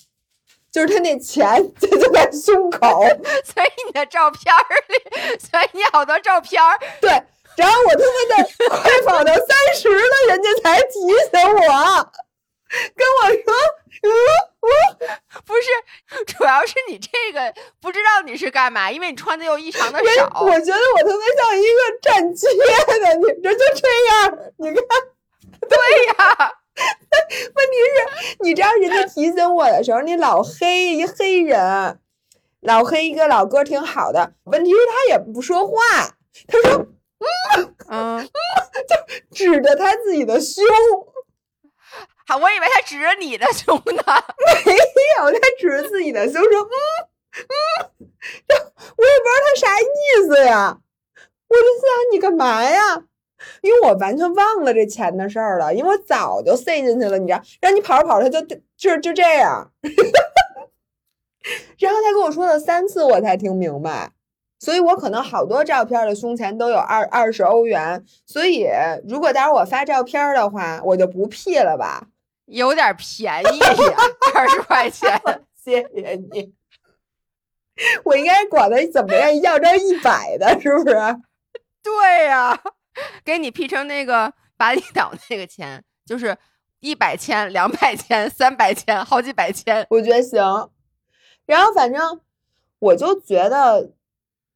[0.71, 3.03] 就是它那钱就就在胸口。
[3.45, 4.55] 所以你的照片
[4.89, 7.11] 里，所以你好多照片儿，对，
[7.57, 12.13] 然后我他妈的快跑到三十了，人家才提醒我，
[12.95, 13.55] 跟我说，
[14.03, 14.09] 嗯。
[15.45, 17.53] 不是，主要是你这个
[17.83, 20.41] 不知道你是干嘛，因为你穿的又异常的少。
[20.41, 24.85] 我觉得我特别像一个站街的，你这就这样，你看，
[25.69, 26.53] 对呀。
[26.77, 31.99] 问题是，你知道人家提醒我的时候，你老黑一黑人，
[32.61, 34.33] 老黑一个老哥挺好的。
[34.45, 35.77] 问题是，他也不说话，
[36.49, 36.79] 他说，
[37.19, 38.29] 嗯嗯嗯，
[38.89, 38.97] 就
[39.35, 40.65] 指着他自己的胸。
[42.27, 44.03] 好，我以为他指着你的胸呢，
[44.65, 44.73] 没
[45.19, 46.77] 有，他指着自己的胸说：“嗯
[47.37, 47.91] 嗯。”
[48.97, 50.79] 我也不知道他啥意思呀，
[51.49, 53.05] 我就想你干嘛呀？
[53.61, 59.71] 因为我完全忘了这钱的事儿了，因为我早就塞进去了，你知道，让你跑着跑着，他就就就这样。
[61.79, 64.13] 然后他跟我说了三次，我才听明白。
[64.59, 68.67] 所以我可能好多照片的胸前都有二二十欧元，所以
[69.07, 72.07] 如果待会儿我发照片的话，我就不 P 了吧。
[72.47, 73.97] 有点便宜呀，
[74.35, 75.21] 二十块钱，
[75.55, 76.55] 谢谢你。
[78.05, 80.95] 我应该管他怎么样要张一百的，是不是？
[81.83, 82.59] 对呀，
[83.25, 86.37] 给你 P 成那个巴厘岛那个钱，就是
[86.81, 90.39] 一百千、两百千、三百千，好几百千，我觉得行。
[91.47, 92.21] 然后反正
[92.79, 93.93] 我就觉得。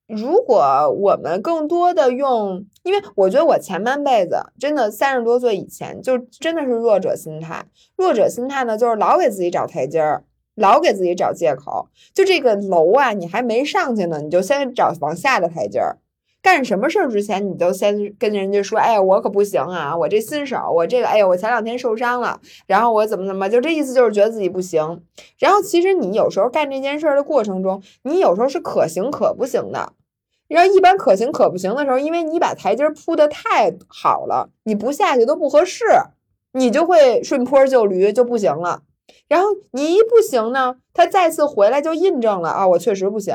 [0.09, 7.67] 如果我们更多的用，因为我觉得我前半辈子真的三十多岁以前就真的是弱者心态。
[7.95, 11.89] 弱者心态呢，就是老给自己找台阶儿，老给自己找借口。
[12.15, 15.99] 就这个楼啊，你还没上去呢，你就先找往下的台阶儿。
[16.41, 25.03] 干什么事儿之前，你都先跟人家说：“哎呀，我可不行啊，我这新手，我这个，哎呀，我前两天受伤了，然后我怎么怎么，就这意思就是觉得自己不行。
[25.39, 29.93] 然后其实你有时候干这件事儿的过程中，你有时候是可行可不行的。”
[30.49, 35.85] 然后一般可行可不行的时候，因为你把台阶铺的太好了，你不下去都不合适，
[36.53, 38.83] 你就会顺坡就驴就不行了。
[39.29, 43.35] 然后你一不行呢，他再次回来就印证了啊，我确实不行。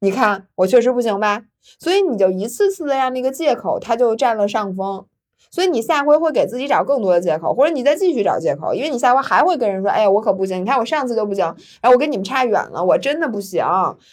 [0.00, 1.44] 你看我确实不行吧？
[1.78, 5.06] 所以你就一次次的让那个借口他就占了上风。
[5.54, 10.60] 所以你下回会给自己找更多的借口，或者你再继续找借口，因为你下回还会跟人说：“哎呀，我可不行！
[10.60, 11.44] 你看我上次就不行，
[11.80, 13.64] 然后我跟你们差远了，我真的不行，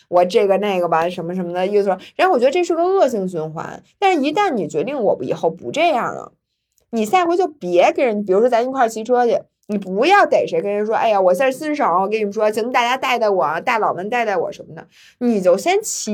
[0.07, 3.81] 我这个那个吧，什么什么的意思。”然后我觉得这是个恶性循环。
[3.97, 6.31] 但是，一旦你决定我以后不这样了，
[6.91, 14.85] 你下回就别跟人，比如说咱一块骑车去，你不要逮谁跟人说：“哎呀，我现在新手，我跟你们说，请大家带带我，大佬们带带我什么的。”
[15.17, 16.13] 你就先骑，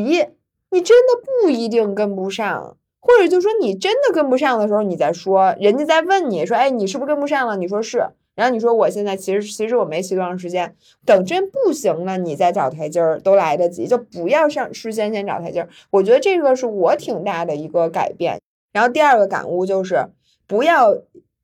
[0.71, 2.77] 你真的不一定跟不上。
[2.99, 7.55] 或者就说你真的跟不上的时候，你再说，人家再问你说，哎，你是不是跟不上了？
[7.55, 10.75] 你说是，然后你说我现在其实其实我没骑多长时间，
[11.05, 15.69] 等真不行了，你再找台阶儿都来得及，就不要上事先先找台阶儿。
[15.91, 18.39] 我觉得这个是我挺大的一个改变。
[18.73, 20.07] 然后第二个感悟就是
[20.45, 20.95] 不要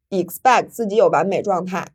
[0.10, 1.88] expect 自己有完美状态，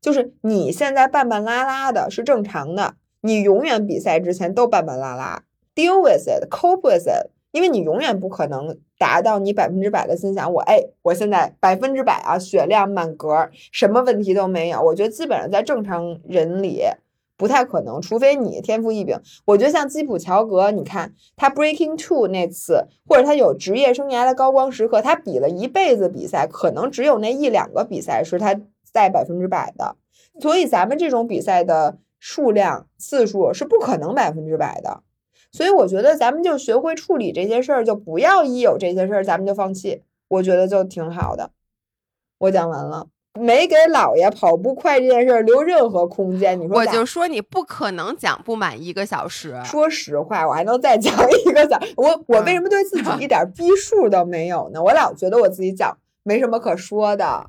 [0.00, 5.42] 就是你现在半半拉拉的是正常的，你永远比赛之前都半半拉拉
[5.74, 7.30] ，deal with it，cope with it。
[7.54, 14.82] 因为你永远不可能达到你百分之百的心想，我哎，我现在百分之百啊，血量满格，什么问题都没有。
[14.82, 16.82] 我觉得基本上在正常人里
[17.36, 19.16] 不太可能，除非你天赋异禀。
[19.44, 28.60] 我觉得像基普乔格，你看他 Breaking Two 那次，或者他有职业生涯的高光时刻，他比了一辈子比赛，可能只有那一两个比赛是他
[28.92, 29.94] 在百分之百的。
[30.40, 35.03] 所以咱们这种比赛的数量次数是不可能百分之百的。
[35.54, 40.02] 所以我觉得咱们就学会处理这些事儿，就不要一有这些事儿咱们就放弃。
[40.26, 41.52] 我觉得就挺好的。
[42.38, 43.06] 我讲完了，
[43.38, 46.60] 没给姥爷跑步快这件事儿留任何空间。
[46.60, 49.56] 你说我就说你不可能讲不满一个小时。
[49.64, 51.94] 说实话，我还能再讲一个小时。
[51.96, 54.82] 我我为什么对自己一点逼数都没有呢？
[54.82, 57.48] 我老觉得我自己讲没什么可说的。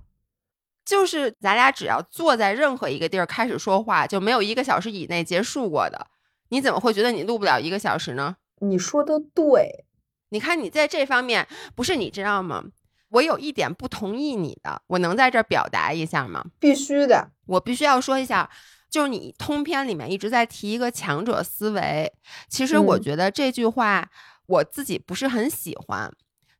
[0.85, 6.05] 就是咱俩只要坐在任何一个地儿开始说话，就没有一个小时以内结束过的。
[6.49, 8.37] 你怎么会觉得你录不了一个小时呢？
[8.59, 9.85] 你说的对，
[10.29, 12.63] 你看你在这方面不是你知道吗？
[13.09, 16.45] 我有一点不同意你的，我能在这儿表达一下吗？
[16.59, 18.49] 必须的，我必须要说一下，
[18.89, 22.11] 就是你通篇里面一直在提一个强者思维，
[22.49, 24.09] 其实我觉得这句话
[24.47, 26.11] 我自己不是很喜欢。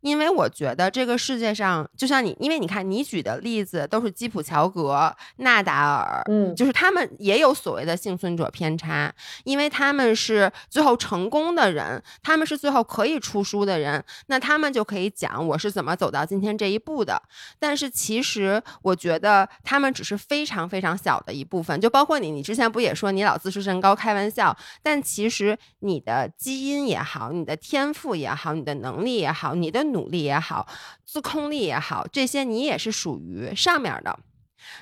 [0.05, 9.11] 因为我觉得这个世界上，就像你，因为你看你举的例子都是基普乔格、纳达尔，嗯，就是他们也有所谓的幸存者偏差，
[9.45, 17.19] 因为他们是最后成功的人，他们是最后可以出书的人，那他们就可以讲我是怎么走到今天这一步的。
[17.57, 29.83] 但是其实我觉得他们只是非常非常小的一部分，就包括你，你之前不也说你老自视甚高，开玩笑，但其实你的基因也好，你的天赋也好，你的能力也好，你的。
[29.95, 30.67] 努力也好，
[31.05, 34.19] 自控力也好，这些你也是属于上面的。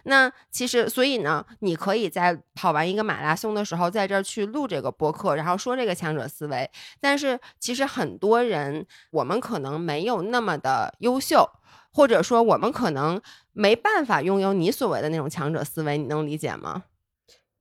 [0.04, 6.70] 那其实，所以呢，你可以在跑完一个马拉松的时候，在这儿去录这个播客，然后说这个强者思维。
[7.02, 11.50] 但是，其实很多人，我们可能没有那么的优秀，
[11.92, 15.98] 或者说，我们可能没办法拥有你所谓的那种强者思维。
[15.98, 16.84] 你能理解吗？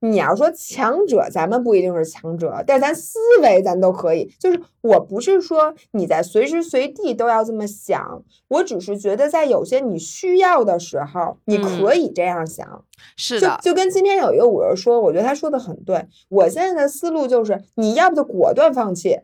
[0.03, 4.35] 你要说强者，咱们不一定是强者，但咱思维咱都可以。
[4.39, 12.85] 就是我不是说你在随时随地都要这么想，我只是觉得在有些你需要的时候，你可以这样想。
[13.17, 16.07] 是的，就就跟今天有一个五人说，我觉得他说的很对。
[16.29, 19.21] 我现在的思路就是，你要不就果断放弃。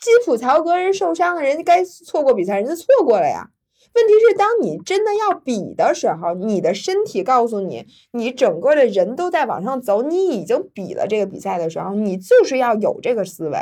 [0.00, 3.50] 基普乔格人受伤了，人家该错过比赛，人家错过了呀。
[3.92, 13.58] 问题是，当你真的要比的时候，你的身体告诉你，你整个的人都在往上走，你已经比了这个比赛的时候，你就是要有这个思维。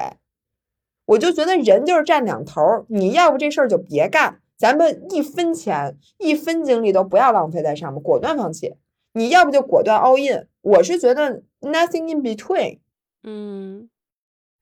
[1.07, 8.75] 我就觉得人就是占两头，你要不这事儿就别干，咱们一分钱、一分精力都不要浪费在上面，果断放弃。
[9.15, 10.47] 你要不就果断 all in。
[10.61, 12.81] 我是觉得 nothing in between。
[13.23, 13.89] 嗯，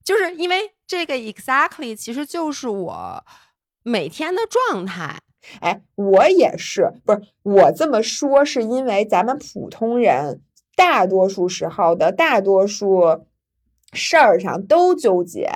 [0.04, 3.24] 就是因为这个 exactly，其实就是我
[3.82, 5.18] 每天的状态。
[5.60, 10.40] 哎，我也是，不是我这么说，是因为咱们普通人
[10.76, 13.20] 大多数时候的大多数
[13.92, 15.48] 事儿上都纠结。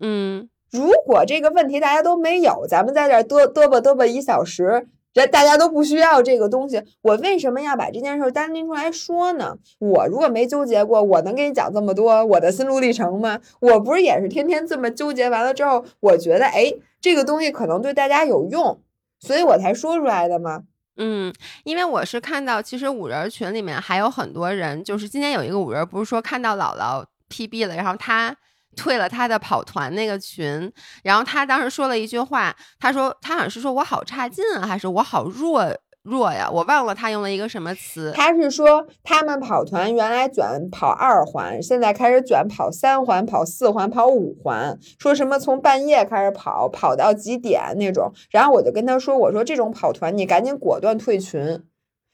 [0.00, 9.56] 嗯，如果这个问题大家都没有，咱们在这嘚嘚吧嘚吧一小时，这大家都不需要这个东西，我为什么要把这件事单拎出来说呢？
[9.78, 13.40] 我如果没纠结过，我能给你讲这么多我的心路历程吗？
[13.60, 18.80] 我不是也是天天这么纠结完了之后，我觉得哎，这个东西可能对大家有用。
[19.24, 20.62] 所以我才说出来的嘛。
[20.96, 21.32] 嗯，
[21.64, 28.36] 因为我是看到，其实五人群里面还有很多人，就是今天有一个五人，不是说看到姥姥 PB 了，然后他
[28.76, 30.72] 退了他的跑团那个群，
[31.02, 35.74] 然后他当时说了一句话，他说他好像是说我好差劲啊，还是我好弱。
[36.04, 38.12] 弱呀，我忘了他用了一个什么词。
[38.14, 48.12] 他是说他们跑团原来卷跑二环，现在开始卷跑三环、跑四环、跑五环，说什么从半夜开始跑，跑到几点那种。
[48.30, 51.62] 然后我就跟他说：“我说这种跑团你赶紧果断退群，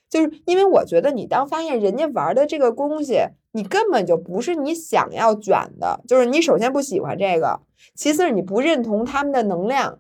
[0.08, 3.18] 就是因为我觉得你当发现人家玩的这个东西，
[3.50, 7.58] 你根本就不是你想要卷的，就是你首先不喜欢这个，
[7.96, 9.98] 其次是你不认同他们的能量。”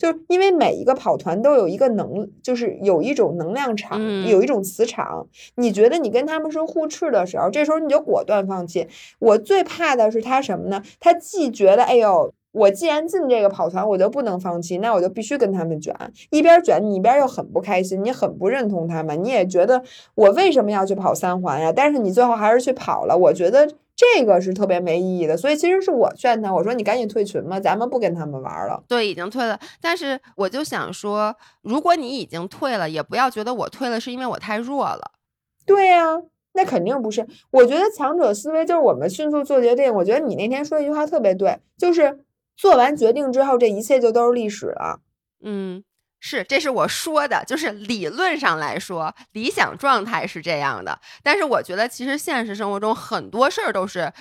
[0.00, 5.26] 就是因为每一个跑团都有一个能，就是有一种能量场，有一种磁场。
[5.56, 8.88] 你觉得你跟他们是互斥的时候，这时候你就果断放弃。
[9.18, 10.82] 我最怕的是他什么呢？
[10.98, 15.94] 他既觉得，哎呦，我既然进这个跑团，我就不能放弃，那我就必须跟他们卷。
[16.30, 19.82] 一边卷，你一边又很不开心，你很不认同他们，你也觉得
[20.14, 21.70] 我为什么要去跑三环呀？
[21.70, 23.68] 但是你最后还是去跑了，我觉得。
[24.00, 28.82] 这个是特别没意义的，所以其实是我劝他，我说你赶紧退群吧，咱们不跟他们玩了。
[28.88, 29.60] 对，已经退了。
[29.78, 35.12] 但是我就想说，如果你已经退了，也不要觉得我退了是因为我太弱了。
[35.66, 36.16] 对呀，
[36.54, 37.26] 那肯定不是。
[37.50, 39.94] 我觉得强者思维就是我们迅速做决定。
[39.94, 42.20] 我觉得你那天说一句话特别对，就是
[42.56, 45.00] 做完决定之后，这一切就都是历史了。
[45.42, 45.84] 嗯，
[46.20, 51.00] 是，这是我说的，就是理论上来说，理想状态是这样的。
[51.22, 54.12] 但是我觉得，其实现实生活中很多事儿都是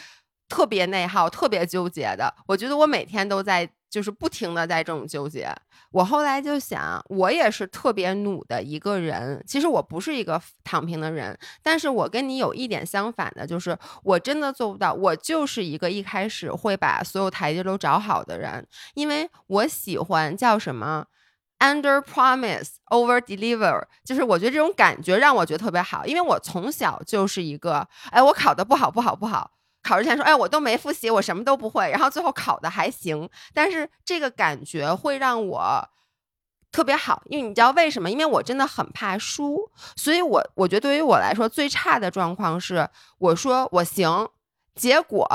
[0.47, 2.33] 特别内耗、特别纠结的。
[2.47, 5.53] 我觉得我每天都在，就是不停的在这种纠结。
[5.91, 9.43] 我后来就想，我也是特别努的一个人。
[9.47, 14.93] 其实我不是一个躺平的人，但是我跟你有一点相反的，就是我真的做不到。
[14.93, 21.05] 我就是一个一开始会把所有台阶都找好的人，因为我喜欢叫什么
[21.59, 29.51] ？Under promise, over deliver，就是我觉得这种感觉让我觉得特别好，因为我从小就是一个，哎，我考的不好，不好，不好，
[29.83, 35.89] 考试前说，哎，我都没复习，我什么都不会，然后最后考的还行，但是这个感觉会让我
[36.71, 38.09] 特别好，因为你知道为什么？
[38.09, 44.29] 因为我真的很怕输，所以我我觉得对于我来说最差的状况是，我说我行，
[44.75, 45.27] 结果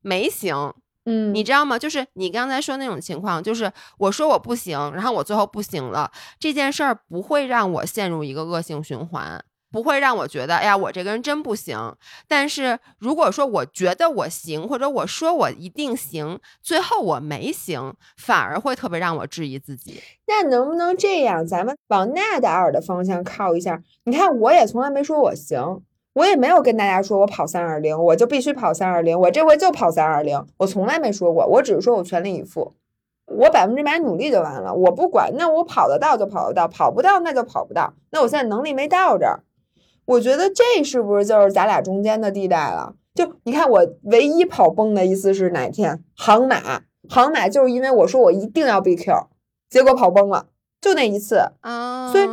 [0.00, 0.74] 没行。
[1.04, 1.78] 嗯，你知道吗？
[1.78, 11.96] 就是你刚才说那种情况，就是我说我不行，然后我最后不行了，这件事儿不会让我陷入一个恶性循环，不会让我觉得，哎呀，我这个人真不行。
[12.28, 20.00] 但是如果说我觉得我行，或者我说我一定行，最后我没行，反而会特别让我质疑自己。
[20.28, 23.82] 那能不能这样，咱们往纳达尔的方向靠一下？
[24.04, 25.82] 你看，我也从来没说我行。
[26.14, 32.74] 我也没有跟大家说我跑三二零，我就必须跑三二零，我这回就跑三二零，我从来没说过，我只是说我全力以赴，
[33.26, 39.42] 我百分之百努力就完了，我不管，那我跑得到就跑得到，跑不到那就跑不到，那我现在能力没到这儿，
[40.04, 42.94] 我觉得这是不是就是咱俩中间的地带了？
[43.14, 46.04] 就你看我唯一跑崩的一次是哪天？
[46.14, 49.28] 航马，航马就是因为我说我一定要 BQ，
[49.70, 50.46] 结果跑崩了，
[50.80, 52.28] 就那一次啊，所以。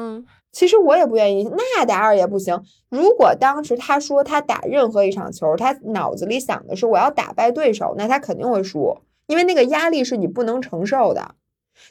[0.60, 2.62] 其实我也不愿意，纳达尔也不行。
[2.90, 8.98] 如果当时他说他打任何一场球，他脑子里想的是我要打败对手，那他肯定会输，
[9.28, 11.36] 因为那个压力是你不能承受的。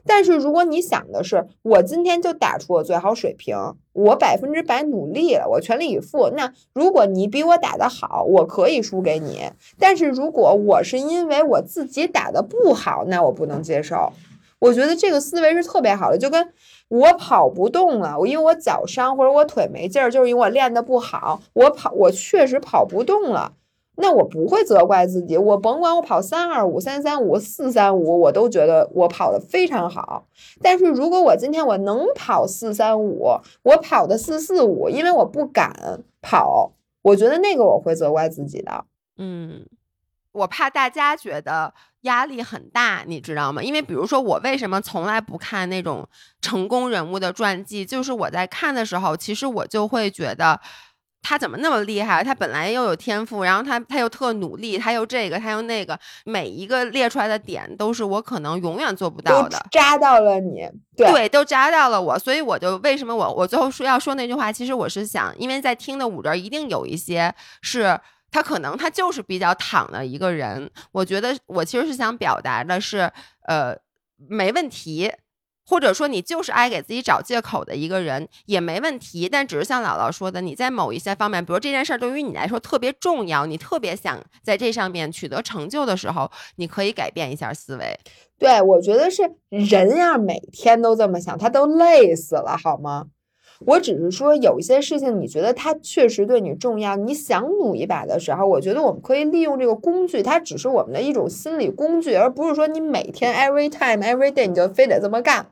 [0.04, 3.56] 但是如果你想的是我今天就打出我最好水平，
[3.94, 9.50] 我百分之百努力了，我全力以赴，那如果你比我打得好，我可以输给你。
[9.78, 14.12] 但是如果我是因为我自己打得不好，那我不能接受。
[14.58, 16.52] 我觉得这个思维是特别好的，就跟。
[16.88, 21.40] 我跑不动了，我因为我脚伤或者我腿没劲儿，就是因为我练的不好。
[21.52, 23.52] 我跑，我确实跑不动了，
[23.96, 25.36] 那我不会责怪自己。
[25.36, 30.26] 我甭管我跑三二五、三三五、四三五，我都觉得我跑的非常好。
[30.62, 36.72] 但是如果我今天我能跑四三五，我跑的四四五，因为我不敢跑，
[37.02, 38.84] 我觉得那个我会责怪自己的。
[39.18, 39.66] 嗯，
[40.38, 41.74] 我怕大家觉得。
[42.02, 43.60] 压力很大，你知道吗？
[43.60, 46.08] 因为比如说，我为什么从来不看那种
[46.40, 47.84] 成功人物的传记？
[47.84, 50.58] 就是我在看的时候，其实我就会觉得
[51.20, 52.22] 他怎么那么厉害？
[52.22, 64.52] 他本来又有天赋，然后他他又特努力，他又这个他又那个，每一个列出来的点都是我可能永远做不到的，扎到了你，对，都扎到了我，所以我就为什么我我最后说要说那句话？
[64.52, 68.00] 其实我是想，因为在听的五人一定有一些是。
[68.30, 73.10] 他可能他就是比较躺的一个人，我觉得我其实是想表达的是，
[73.46, 73.76] 呃，
[74.16, 75.12] 没问题，
[75.64, 87.98] 或者说你就是爱给自己找借口的一个人也没问题，但只是像姥姥说的，你在某一些方面，比如这件事儿对于你来说特别重要，你特别想在这上面取得成就的时候，你可以改变一下思维。
[88.38, 93.06] 对，我觉得是人要每天都这么想，他都累死了，好吗？
[93.66, 105.46] 我只是说，有一些事情你觉得它确实对你重要，你想努一把的时候，我觉得我们可以利用这个工具，它只是我们的一种心理工具，而不是说你每天 every time every day 你就非得这么干，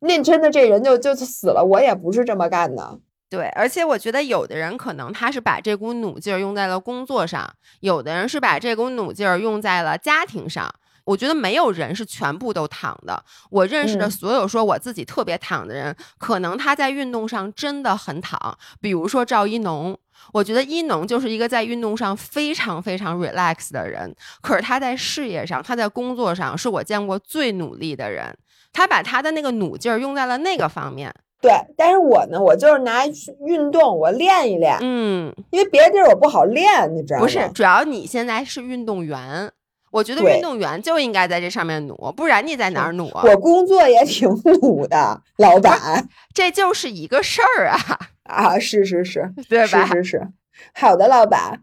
[0.00, 1.64] 那真的这人就就死了。
[1.64, 2.98] 我也不是这么干的。
[3.30, 10.72] 对，而且我觉得有的人可能他是把这股努劲儿用在了工作上，有的人是把这股努劲儿用在了家庭上。
[11.04, 13.22] 我觉得没有人是全部都躺的。
[13.50, 18.56] 我认识的所有说我自己特别躺的人，可能他在运动上真的很躺。
[18.80, 19.96] 比如说赵一农，
[20.32, 24.14] 我觉得一农就是一个在运动上非常非常 relax 的人。
[24.40, 28.36] 可是他在事业上，他在工作上是我见过最努力的人。
[28.72, 31.14] 他把他的那个努劲儿用在了那个方面。
[31.40, 33.04] 对，但是我呢，我就是拿
[33.46, 34.78] 运动我练一练。
[34.80, 37.26] 嗯，因为别的地儿我不好练，你知道吗？
[37.26, 39.52] 不是，主要你现在是运动员。
[39.94, 43.22] 我觉得运动员就应该在这上面努，不然你在哪儿努啊？
[43.24, 44.28] 我工作也挺
[44.60, 47.78] 努的，老板，这就是一个事儿啊
[48.26, 48.58] 啊！
[48.58, 49.86] 是是是，对吧？
[49.86, 50.28] 是是是，
[50.74, 51.62] 好的，老板。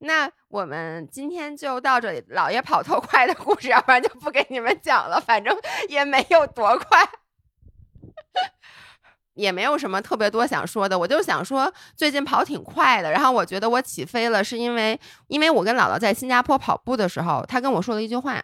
[0.00, 5.56] 那我们今天就到这里，老爷跑特快的故事，要不然就不给你们讲了，反正
[5.88, 7.08] 也没有多快。
[9.38, 18.42] 也没有什么特别多想说的，我就想说最近跑挺快的，然后我觉得我起飞了，是因为因为我跟姥姥在新加坡跑步的时候，她跟我说了一句话，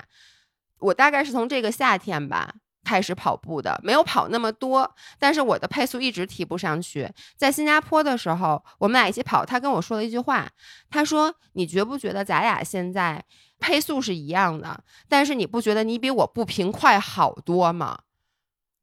[0.78, 7.10] 我大概是从这个夏天吧开始跑步的，没有跑那么多，但是我的配速一直提不上去。
[7.36, 10.48] 在新加坡的时候，我们俩一起跑，他跟我说了一句话，
[10.88, 13.24] 他说：“你觉不觉得咱俩现在
[13.58, 14.78] 配速是一样的？
[15.08, 17.98] 但是你不觉得你比我步频快好多吗？”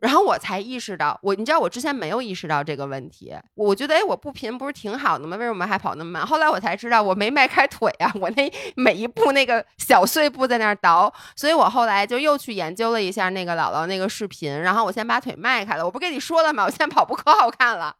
[0.01, 5.37] 然后我才意识到，我你知道我之前没有意识到这个问题，我觉得哎，我不频不是挺好的吗？
[5.37, 6.25] 为什么还跑那么慢？
[6.25, 15.85] 后来我才知道我没迈开腿啊，我那每一步那个小碎步在那儿倒，所以我后来就又去研究了一下那个姥姥那个视频，然后我先把腿迈开了。
[15.85, 16.63] 我不跟你说了吗？
[16.63, 17.95] 我现在跑步可好看了。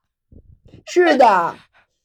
[0.87, 1.55] 是的，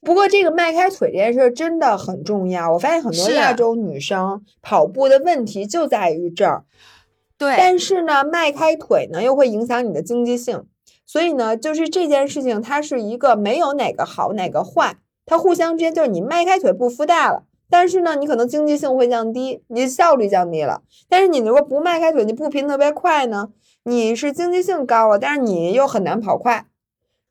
[0.03, 2.71] 不过这个迈开腿这件事真的很重要。
[2.71, 6.65] 我发现很多亚洲女生跑步的问题就在于这儿。
[7.39, 10.65] 对，但是呢，迈开腿呢又会影响你的经济性，
[11.05, 20.81] 所以呢，就是这件事情它是一个没有哪个好哪个坏，它互相之间就是你迈开腿步幅大了，但是呢，你可能经济性会降低，你的效率降低了。
[21.11, 23.51] 但是你如果不迈开腿，你步频特别快呢，
[23.85, 26.65] 你是经济性高了，但是你又很难跑快，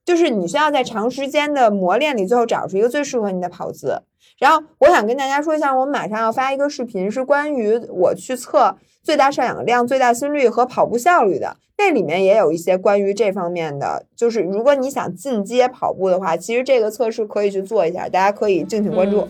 [0.06, 4.03] 就是你需要在长时间的磨练里，最后找出一个最适合你的跑姿。
[4.38, 8.78] 然后我想跟大家说一下，我马上要发一个视频，是关于我去测。
[9.06, 14.03] 最大摄氧量、最大心率和跑步效率的，那里面也有一些关于这方面的。
[14.16, 19.28] 就是如果你想进阶跑步的话，其实这个测试可以去做一下，大家可以敬请关注。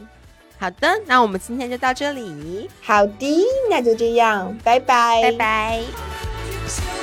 [0.57, 2.69] 好的，那我们今天就到这里。
[2.81, 6.94] 好的，那就这样，拜拜，拜拜。